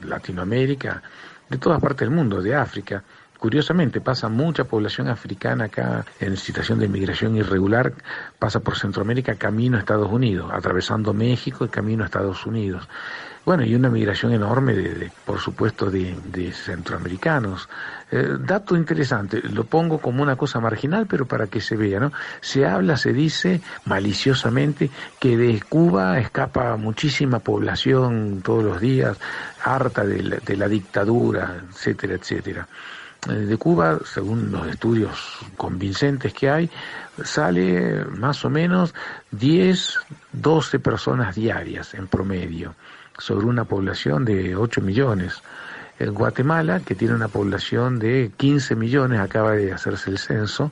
Latinoamérica, 0.05 1.01
de 1.49 1.57
todas 1.57 1.81
partes 1.81 2.07
del 2.07 2.15
mundo, 2.15 2.39
de 2.39 2.53
África 2.53 3.03
Curiosamente, 3.43 3.99
pasa 3.99 4.29
mucha 4.29 4.63
población 4.63 5.09
africana 5.09 5.65
acá 5.65 6.05
en 6.21 6.37
situación 6.37 6.79
de 6.79 6.85
inmigración 6.85 7.35
irregular, 7.35 7.91
pasa 8.39 8.61
por 8.61 8.77
Centroamérica 8.77 9.35
camino 9.35 9.75
a 9.75 9.81
Estados 9.81 10.09
Unidos, 10.09 10.49
atravesando 10.53 11.13
México 11.13 11.65
y 11.65 11.67
camino 11.67 12.03
a 12.03 12.05
Estados 12.05 12.45
Unidos. 12.45 12.87
Bueno, 13.43 13.65
y 13.65 13.75
una 13.75 13.89
migración 13.89 14.31
enorme, 14.31 14.73
de, 14.73 15.11
por 15.25 15.39
supuesto, 15.39 15.91
de, 15.91 16.53
centroamericanos. 16.53 17.67
Eh, 18.09 18.37
dato 18.39 18.77
interesante, 18.77 19.41
lo 19.41 19.65
pongo 19.65 19.97
como 19.97 20.23
una 20.23 20.37
cosa 20.37 20.61
marginal, 20.61 21.05
pero 21.05 21.25
para 21.25 21.47
que 21.47 21.59
se 21.59 21.75
vea, 21.75 21.99
¿no? 21.99 22.13
Se 22.39 22.65
habla, 22.65 22.95
se 22.95 23.11
dice 23.11 23.59
maliciosamente 23.83 24.89
que 25.19 25.35
de 25.35 25.61
Cuba 25.67 26.17
escapa 26.17 26.77
muchísima 26.77 27.39
población 27.39 28.41
todos 28.41 28.63
los 28.63 28.79
días, 28.79 29.17
harta 29.61 30.05
de 30.05 30.23
la, 30.23 30.37
de 30.37 30.55
la 30.55 30.69
dictadura, 30.69 31.57
etcétera, 31.69 32.13
etcétera. 32.15 32.69
Eh, 33.29 33.33
de 33.33 33.57
Cuba, 33.57 33.99
según 34.05 34.51
los 34.51 34.67
estudios 34.67 35.39
convincentes 35.57 36.33
que 36.33 36.49
hay, 36.49 36.69
sale 37.23 38.05
más 38.05 38.43
o 38.43 38.49
menos 38.49 38.93
10, 39.31 39.99
12 40.33 40.79
personas 40.79 41.35
diarias 41.35 41.93
en 41.93 42.07
promedio 42.07 42.75
sobre 43.17 43.45
una 43.45 43.65
población 43.65 44.25
de 44.25 44.55
8 44.55 44.81
millones. 44.81 45.41
En 45.99 46.13
Guatemala, 46.13 46.79
que 46.79 46.95
tiene 46.95 47.13
una 47.13 47.27
población 47.27 47.99
de 47.99 48.31
15 48.35 48.75
millones, 48.75 49.19
acaba 49.19 49.51
de 49.51 49.71
hacerse 49.71 50.09
el 50.09 50.17
censo, 50.17 50.71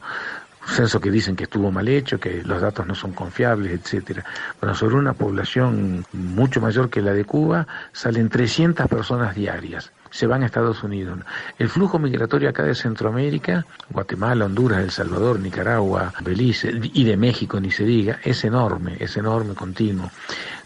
censo 0.66 1.00
que 1.00 1.12
dicen 1.12 1.36
que 1.36 1.44
estuvo 1.44 1.72
mal 1.72 1.88
hecho, 1.88 2.20
que 2.20 2.44
los 2.44 2.62
datos 2.62 2.88
no 2.88 2.96
son 2.96 3.14
confiables, 3.14 3.72
etcétera. 3.72 4.26
Bueno, 4.60 4.76
sobre 4.76 4.96
una 4.96 5.14
población 5.14 6.06
mucho 6.12 6.60
mayor 6.60 6.90
que 6.90 7.02
la 7.02 7.14
de 7.14 7.24
Cuba, 7.24 7.68
salen 7.94 8.30
300 8.30 8.88
personas 8.88 9.36
diarias 9.36 9.92
se 10.12 10.28
van 10.28 10.44
a 10.44 10.46
Estados 10.46 10.84
Unidos. 10.84 11.20
El 11.58 11.70
flujo 11.70 11.98
migratorio 11.98 12.50
acá 12.50 12.64
de 12.64 12.76
Centroamérica, 12.76 13.66
Guatemala, 13.90 14.46
Honduras, 14.46 14.84
El 14.84 14.92
Salvador, 14.92 15.40
Nicaragua, 15.40 16.14
Belice 16.22 16.72
y 16.94 17.04
de 17.04 17.18
México, 17.18 17.60
ni 17.60 17.72
se 17.72 17.86
diga, 17.86 18.20
es 18.24 18.44
enorme, 18.44 18.98
es 19.00 19.18
enorme, 19.18 19.56
continuo. 19.56 20.12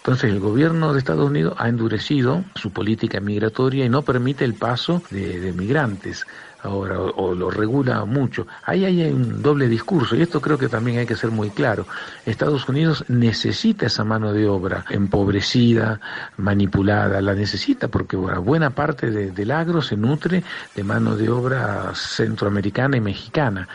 Entonces 0.05 0.29
el 0.29 0.39
gobierno 0.39 0.93
de 0.93 0.99
Estados 0.99 1.27
Unidos 1.27 1.55
ha 1.57 1.67
endurecido 1.67 2.43
su 2.53 2.69
política 2.69 3.19
migratoria 3.19 3.85
y 3.85 3.89
no 3.89 4.03
permite 4.03 4.45
el 4.45 4.53
paso 4.53 5.01
de, 5.09 5.39
de 5.39 5.51
migrantes 5.51 6.27
ahora 6.65 6.99
o, 6.99 7.33
lo 7.33 7.49
regula 7.49 8.05
mucho. 8.05 8.45
Ahí 8.65 8.85
hay 8.85 9.01
un 9.11 9.41
doble 9.41 9.67
discurso 9.67 10.15
y 10.15 10.21
esto 10.21 10.41
creo 10.41 10.57
que 10.57 10.67
también 10.67 10.99
hay 10.99 11.05
que 11.05 11.15
ser 11.15 11.31
muy 11.31 11.49
claro. 11.49 11.87
Estados 12.25 12.67
Unidos 12.67 13.05
necesita 13.07 13.85
esa 13.85 14.03
mano 14.03 14.33
de 14.33 14.47
obra 14.47 14.85
empobrecida, 14.89 15.99
manipulada, 16.37 17.21
la 17.21 17.33
necesita 17.33 17.87
porque 17.87 18.15
buena 18.15 18.71
parte 18.71 19.09
del 19.09 19.51
agro 19.51 19.81
se 19.81 19.95
nutre 19.95 20.43
de 20.75 20.83
mano 20.83 21.15
de 21.15 21.29
obra 21.29 21.93
centroamericana 21.95 22.97
y 22.97 23.01
mexicana. 23.01 23.67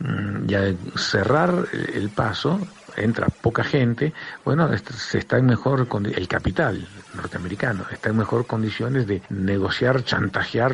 Mm, 0.00 0.46
ya 0.46 0.74
cerrar 0.96 1.66
el 1.72 2.08
paso 2.08 2.58
entra 2.96 3.28
poca 3.28 3.62
gente, 3.62 4.12
bueno, 4.44 4.68
se 4.76 5.18
está 5.18 5.38
en 5.38 5.46
mejor 5.46 5.86
el 6.04 6.28
capital 6.28 6.88
norteamericano 7.14 7.84
está 7.90 8.10
en 8.10 8.16
mejor 8.16 8.46
condiciones 8.46 9.06
de 9.06 9.22
negociar, 9.28 10.02
chantajear 10.02 10.72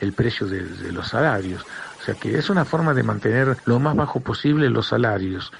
el 0.00 0.12
precio 0.12 0.46
de, 0.46 0.64
de 0.64 0.92
los 0.92 1.08
salarios. 1.08 1.64
O 2.00 2.04
sea 2.04 2.14
que 2.14 2.36
es 2.36 2.50
una 2.50 2.64
forma 2.64 2.94
de 2.94 3.02
mantener 3.02 3.58
lo 3.64 3.78
más 3.78 3.94
bajo 3.94 4.20
posible 4.20 4.68
los 4.70 4.88
salarios 4.88 5.52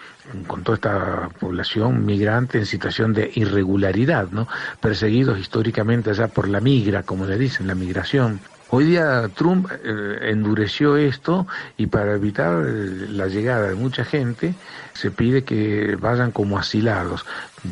con 0.47 0.63
toda 0.63 0.77
esta 0.77 1.29
población 1.39 2.05
migrante 2.05 2.59
en 2.59 2.67
situación 2.67 3.13
de 3.13 3.31
irregularidad, 3.35 4.29
¿no? 4.31 4.49
Perseguidos 4.81 5.39
históricamente 5.39 6.11
allá 6.11 6.29
por 6.29 6.49
la 6.49 6.61
migra, 6.61 7.03
como 7.03 7.27
le 7.27 7.39
dicen, 7.39 7.67
la 7.67 7.75
migración. 7.75 8.41
Hoy 8.75 8.87
día 8.87 9.29
Trump 9.35 9.71
eh, 9.71 10.31
endureció 10.31 10.97
esto 10.97 11.47
y 11.77 11.89
para 11.89 12.15
evitar 12.15 12.65
eh, 12.67 13.07
la 13.11 13.27
llegada 13.27 13.69
de 13.69 13.75
mucha 13.75 14.03
gente 14.03 14.55
se 14.95 15.11
pide 15.11 15.45
que 15.45 15.97
vayan 16.01 16.33
como 16.33 16.59
asilados, 16.59 17.25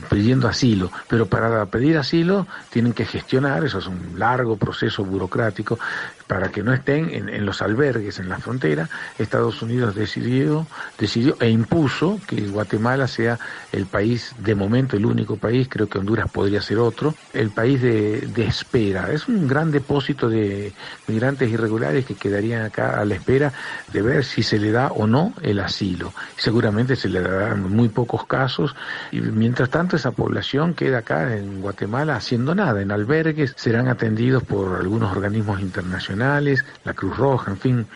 pidiendo 0.08 0.48
asilo, 0.48 0.90
pero 1.08 1.26
para 1.26 1.66
pedir 1.66 1.98
asilo 1.98 2.46
tienen 2.70 2.92
que 2.92 3.04
gestionar, 3.04 3.64
eso 3.64 3.78
es 3.78 3.86
un 3.86 4.18
largo 4.18 4.56
proceso 4.56 5.04
burocrático, 5.04 5.78
para 6.26 6.52
que 6.52 6.62
no 6.62 6.72
estén 6.72 7.10
en, 7.10 7.44
los 7.44 7.60
albergues 7.60 8.20
en 8.20 8.28
la 8.28 8.38
frontera, 8.38 8.88
Estados 9.18 9.62
Unidos 9.62 9.96
decidió, 9.96 10.64
decidió 10.96 11.36
e 11.40 11.50
impuso 11.50 12.20
que 12.24 12.42
Guatemala 12.42 13.08
sea 13.08 13.36
el 13.72 13.86
país, 13.86 14.32
de 14.38 14.54
momento 14.54 14.96
el 14.96 15.06
único 15.06 15.36
país, 15.36 15.66
creo 15.68 15.88
que 15.88 15.98
Honduras 15.98 16.30
podría 16.30 16.62
ser 16.62 16.78
otro, 16.78 17.16
el 17.32 17.50
país 17.50 17.82
de, 17.82 18.20
de 18.20 18.46
espera. 18.46 19.10
Es 19.12 19.26
un 19.26 19.48
gran 19.48 19.72
depósito 19.72 20.28
de 20.28 20.72
migrantes 21.08 21.50
irregulares 21.50 22.06
que 22.06 22.14
quedarían 22.14 22.62
acá 22.62 23.00
a 23.00 23.04
la 23.04 23.16
espera 23.16 23.52
de 23.92 24.00
ver 24.00 24.24
si 24.24 24.44
se 24.44 24.60
le 24.60 24.70
da 24.70 24.92
o 24.92 25.08
no 25.08 25.34
el 25.42 25.58
asilo. 25.58 26.12
Seguramente 26.36 26.94
se 26.94 27.08
le 27.10 27.20
dará 27.20 27.52
en 27.52 27.62
muy 27.62 27.88
pocos 27.88 28.26
casos 28.26 28.74
y 29.10 29.20
mientras 29.20 29.70
tanto 29.70 29.96
esa 29.96 30.12
población 30.12 30.74
queda 30.74 30.98
acá 30.98 31.36
en 31.36 31.60
Guatemala 31.60 32.16
haciendo 32.16 32.54
nada, 32.54 32.80
en 32.80 32.90
albergues, 32.90 33.52
serán 33.56 33.88
atendidos 33.88 34.42
por 34.42 34.76
algunos 34.76 35.14
organismos 35.14 35.60
internacionales, 35.60 36.64
la 36.84 36.94
Cruz 36.94 37.16
Roja, 37.16 37.50
en 37.50 37.58
fin. 37.58 37.86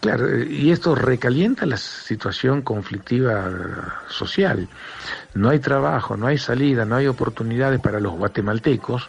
Claro, 0.00 0.42
y 0.44 0.70
esto 0.70 0.94
recalienta 0.94 1.66
la 1.66 1.76
situación 1.76 2.62
conflictiva 2.62 4.00
social. 4.08 4.68
No 5.34 5.48
hay 5.48 5.58
trabajo, 5.58 6.16
no 6.16 6.28
hay 6.28 6.38
salida, 6.38 6.84
no 6.84 6.94
hay 6.94 7.08
oportunidades 7.08 7.80
para 7.80 7.98
los 7.98 8.12
guatemaltecos 8.12 9.08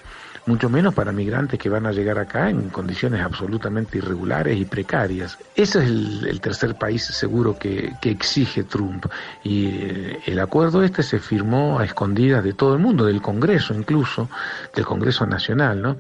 mucho 0.50 0.68
menos 0.68 0.96
para 0.96 1.12
migrantes 1.12 1.60
que 1.60 1.70
van 1.70 1.86
a 1.86 1.92
llegar 1.92 2.18
acá 2.18 2.50
en 2.50 2.70
condiciones 2.70 3.22
absolutamente 3.22 4.00
irregulares 4.00 4.58
y 4.58 4.66
precarias. 4.66 5.38
Ese 5.56 5.78
es 5.78 5.86
el, 5.86 6.42
tercer 6.42 6.74
país 6.76 7.04
seguro 7.04 7.58
que, 7.58 7.94
exige 8.02 8.64
Trump. 8.64 9.06
Y 9.44 9.68
eh, 9.68 10.20
el 10.26 10.40
acuerdo 10.40 10.84
este 10.84 11.04
se 11.04 11.20
firmó 11.20 11.78
a 11.78 11.86
escondidas 11.86 12.44
de 12.44 12.54
todo 12.54 12.74
el 12.74 12.80
mundo, 12.80 13.06
del 13.06 13.22
Congreso 13.22 13.76
incluso, 13.76 14.28
del 14.76 14.86
Congreso 14.86 15.28
Nacional, 15.28 15.80
¿no? 15.82 15.98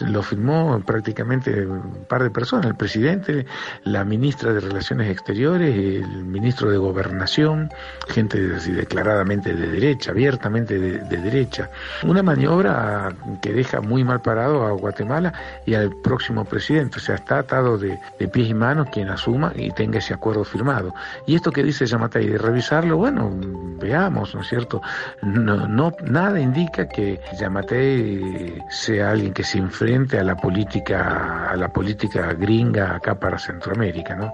Lo 0.00 0.22
firmó 0.22 0.82
prácticamente 0.84 1.64
un 1.64 2.04
par 2.08 2.24
de 2.24 2.30
personas, 2.30 2.66
el 2.66 2.74
presidente, 2.74 3.46
la 3.84 4.04
ministra 4.04 4.52
de 4.52 4.60
Relaciones 4.60 5.10
Exteriores, 5.10 5.76
el 5.76 6.24
ministro 6.24 6.70
de 6.70 6.78
Gobernación, 6.78 7.70
gente 8.08 8.40
declaradamente 8.40 9.54
de 9.54 9.68
derecha, 9.68 10.10
abiertamente 10.10 10.78
de, 10.80 10.98
de 10.98 11.16
derecha. 11.18 11.70
Una 12.02 12.22
maniobra 12.24 13.14
que 13.40 13.52
deja 13.52 13.80
mal 14.02 14.22
parado 14.22 14.66
a 14.66 14.72
Guatemala 14.72 15.32
y 15.66 15.74
al 15.74 15.90
próximo 16.02 16.44
presidente. 16.44 16.96
O 16.96 17.00
sea, 17.00 17.16
está 17.16 17.38
atado 17.40 17.76
de, 17.76 17.98
pies 18.32 18.48
y 18.48 18.54
manos 18.54 18.88
quien 18.90 19.10
asuma 19.10 19.52
y 19.54 19.70
tenga 19.72 19.98
ese 19.98 20.14
acuerdo 20.14 20.44
firmado. 20.44 20.94
Y 21.26 21.34
esto 21.34 21.52
que 21.52 21.62
dice 21.62 21.84
Yamatei, 21.84 22.26
de 22.26 22.38
revisarlo, 22.38 22.96
bueno, 22.96 23.30
veamos, 23.78 24.34
¿no 24.34 24.40
es 24.40 24.48
cierto? 24.48 24.80
No, 25.20 25.68
no, 25.68 25.92
nada 26.04 26.40
indica 26.40 26.88
que 26.88 27.20
Yamatei 27.38 28.58
sea 28.70 29.10
alguien 29.10 29.34
que 29.34 29.44
se 29.44 29.58
enfrente 29.58 30.18
a 30.18 30.24
la 30.24 30.36
política, 30.36 31.50
a 31.50 31.56
la 31.56 31.68
política 31.68 32.32
gringa 32.32 32.96
acá 32.96 33.14
para 33.14 33.38
Centroamérica, 33.38 34.14
¿no? 34.14 34.32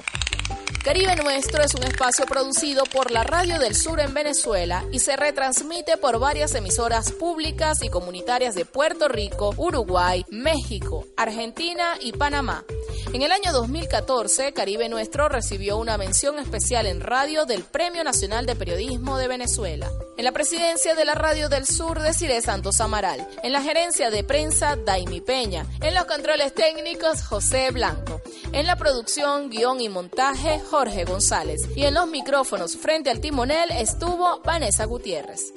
Caribe 0.86 1.16
Nuestro 1.16 1.64
es 1.64 1.74
un 1.74 1.82
espacio 1.82 2.26
producido 2.26 2.84
por 2.84 3.10
la 3.10 3.24
Radio 3.24 3.58
del 3.58 3.74
Sur 3.74 3.98
en 3.98 4.14
Venezuela 4.14 4.84
y 4.92 5.00
se 5.00 5.16
retransmite 5.16 5.96
por 5.96 6.20
varias 6.20 6.54
emisoras 6.54 7.10
públicas 7.10 7.82
y 7.82 7.88
comunitarias 7.88 8.54
de 8.54 8.66
Puerto 8.66 9.08
Rico, 9.08 9.52
Uruguay, 9.56 10.24
México, 10.30 11.04
Argentina 11.16 11.94
y 12.00 12.12
Panamá. 12.12 12.64
En 13.12 13.22
el 13.22 13.32
año 13.32 13.52
2014, 13.52 14.52
Caribe 14.52 14.88
Nuestro 14.88 15.28
recibió 15.28 15.76
una 15.76 15.98
mención 15.98 16.38
especial 16.38 16.86
en 16.86 17.00
radio 17.00 17.46
del 17.46 17.62
Premio 17.64 18.04
Nacional 18.04 18.46
de 18.46 18.54
Periodismo 18.54 19.18
de 19.18 19.26
Venezuela. 19.26 19.90
En 20.16 20.24
la 20.24 20.32
presidencia 20.32 20.94
de 20.94 21.04
la 21.04 21.14
Radio 21.14 21.48
del 21.48 21.66
Sur, 21.66 22.00
Desiree 22.00 22.40
Santos 22.40 22.80
Amaral. 22.80 23.26
En 23.42 23.52
la 23.52 23.62
gerencia 23.62 24.10
de 24.10 24.24
prensa, 24.24 24.76
Daimi 24.76 25.20
Peña. 25.20 25.66
En 25.82 25.94
los 25.94 26.04
controles 26.06 26.54
técnicos, 26.54 27.22
José 27.22 27.70
Blanco. 27.70 28.20
En 28.52 28.66
la 28.66 28.76
producción, 28.76 29.50
guion 29.50 29.80
y 29.80 29.88
montaje, 29.88 30.60
Jorge 30.76 31.06
González. 31.06 31.70
Y 31.74 31.84
en 31.84 31.94
los 31.94 32.06
micrófonos 32.06 32.76
frente 32.76 33.08
al 33.08 33.18
timonel 33.18 33.70
estuvo 33.70 34.42
Vanessa 34.44 34.84
Gutiérrez. 34.84 35.54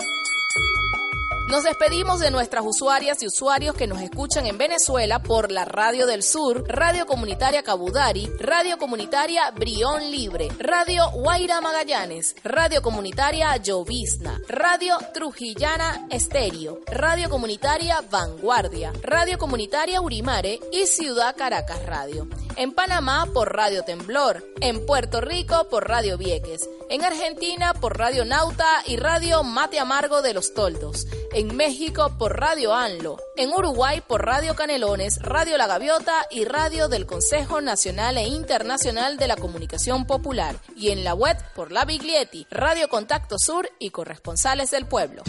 Nos 1.49 1.63
despedimos 1.63 2.19
de 2.19 2.29
nuestras 2.29 2.63
usuarias 2.63 3.23
y 3.23 3.25
usuarios 3.25 3.75
que 3.75 3.87
nos 3.87 4.03
escuchan 4.03 4.45
en 4.45 4.59
Venezuela 4.59 5.17
por 5.17 5.51
la 5.51 5.65
Radio 5.65 6.05
del 6.05 6.21
Sur, 6.21 6.63
Radio 6.67 7.07
Comunitaria 7.07 7.63
Cabudari, 7.63 8.29
Radio 8.39 8.77
Comunitaria 8.77 9.49
Brión 9.49 10.11
Libre, 10.11 10.49
Radio 10.59 11.09
Guaira 11.09 11.59
Magallanes, 11.59 12.35
Radio 12.43 12.83
Comunitaria 12.83 13.57
Llovizna, 13.57 14.39
Radio 14.47 14.99
Trujillana 15.11 16.05
Estéreo, 16.11 16.81
Radio 16.85 17.31
Comunitaria 17.31 17.99
Vanguardia, 18.11 18.93
Radio 19.01 19.39
Comunitaria 19.39 20.01
Urimare 20.01 20.59
y 20.71 20.85
Ciudad 20.85 21.35
Caracas 21.35 21.83
Radio. 21.83 22.27
En 22.57 22.73
Panamá 22.73 23.27
por 23.33 23.55
Radio 23.55 23.83
Temblor, 23.83 24.45
en 24.61 24.85
Puerto 24.85 25.19
Rico 25.19 25.67
por 25.67 25.87
Radio 25.87 26.15
Vieques, 26.19 26.69
en 26.91 27.03
Argentina 27.03 27.73
por 27.73 27.97
Radio 27.97 28.25
Nauta 28.25 28.83
y 28.85 28.97
Radio 28.97 29.43
Mate 29.43 29.79
Amargo 29.79 30.21
de 30.21 30.33
los 30.33 30.53
Toldos 30.53 31.07
en 31.39 31.55
México 31.55 32.11
por 32.17 32.37
Radio 32.37 32.75
Anlo, 32.75 33.17
en 33.37 33.49
Uruguay 33.53 34.03
por 34.05 34.25
Radio 34.25 34.55
Canelones, 34.55 35.19
Radio 35.21 35.57
La 35.57 35.67
Gaviota 35.67 36.25
y 36.29 36.43
Radio 36.43 36.89
del 36.89 37.05
Consejo 37.05 37.61
Nacional 37.61 38.17
e 38.17 38.27
Internacional 38.27 39.15
de 39.15 39.29
la 39.29 39.37
Comunicación 39.37 40.05
Popular, 40.05 40.57
y 40.75 40.89
en 40.89 41.05
la 41.05 41.13
web 41.13 41.37
por 41.55 41.71
La 41.71 41.85
Biglietti, 41.85 42.45
Radio 42.51 42.89
Contacto 42.89 43.37
Sur 43.39 43.69
y 43.79 43.91
Corresponsales 43.91 44.69
del 44.71 44.85
Pueblo. 44.85 45.23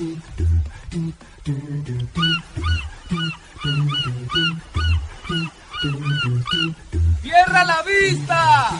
¡Cierra 7.22 7.64
la 7.64 7.82
vista! 7.82 8.70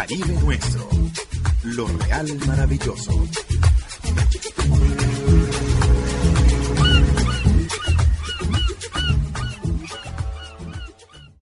Caribe 0.00 0.32
nuestro, 0.40 0.88
lo 1.62 1.86
real 1.86 2.26
maravilloso. 2.46 3.12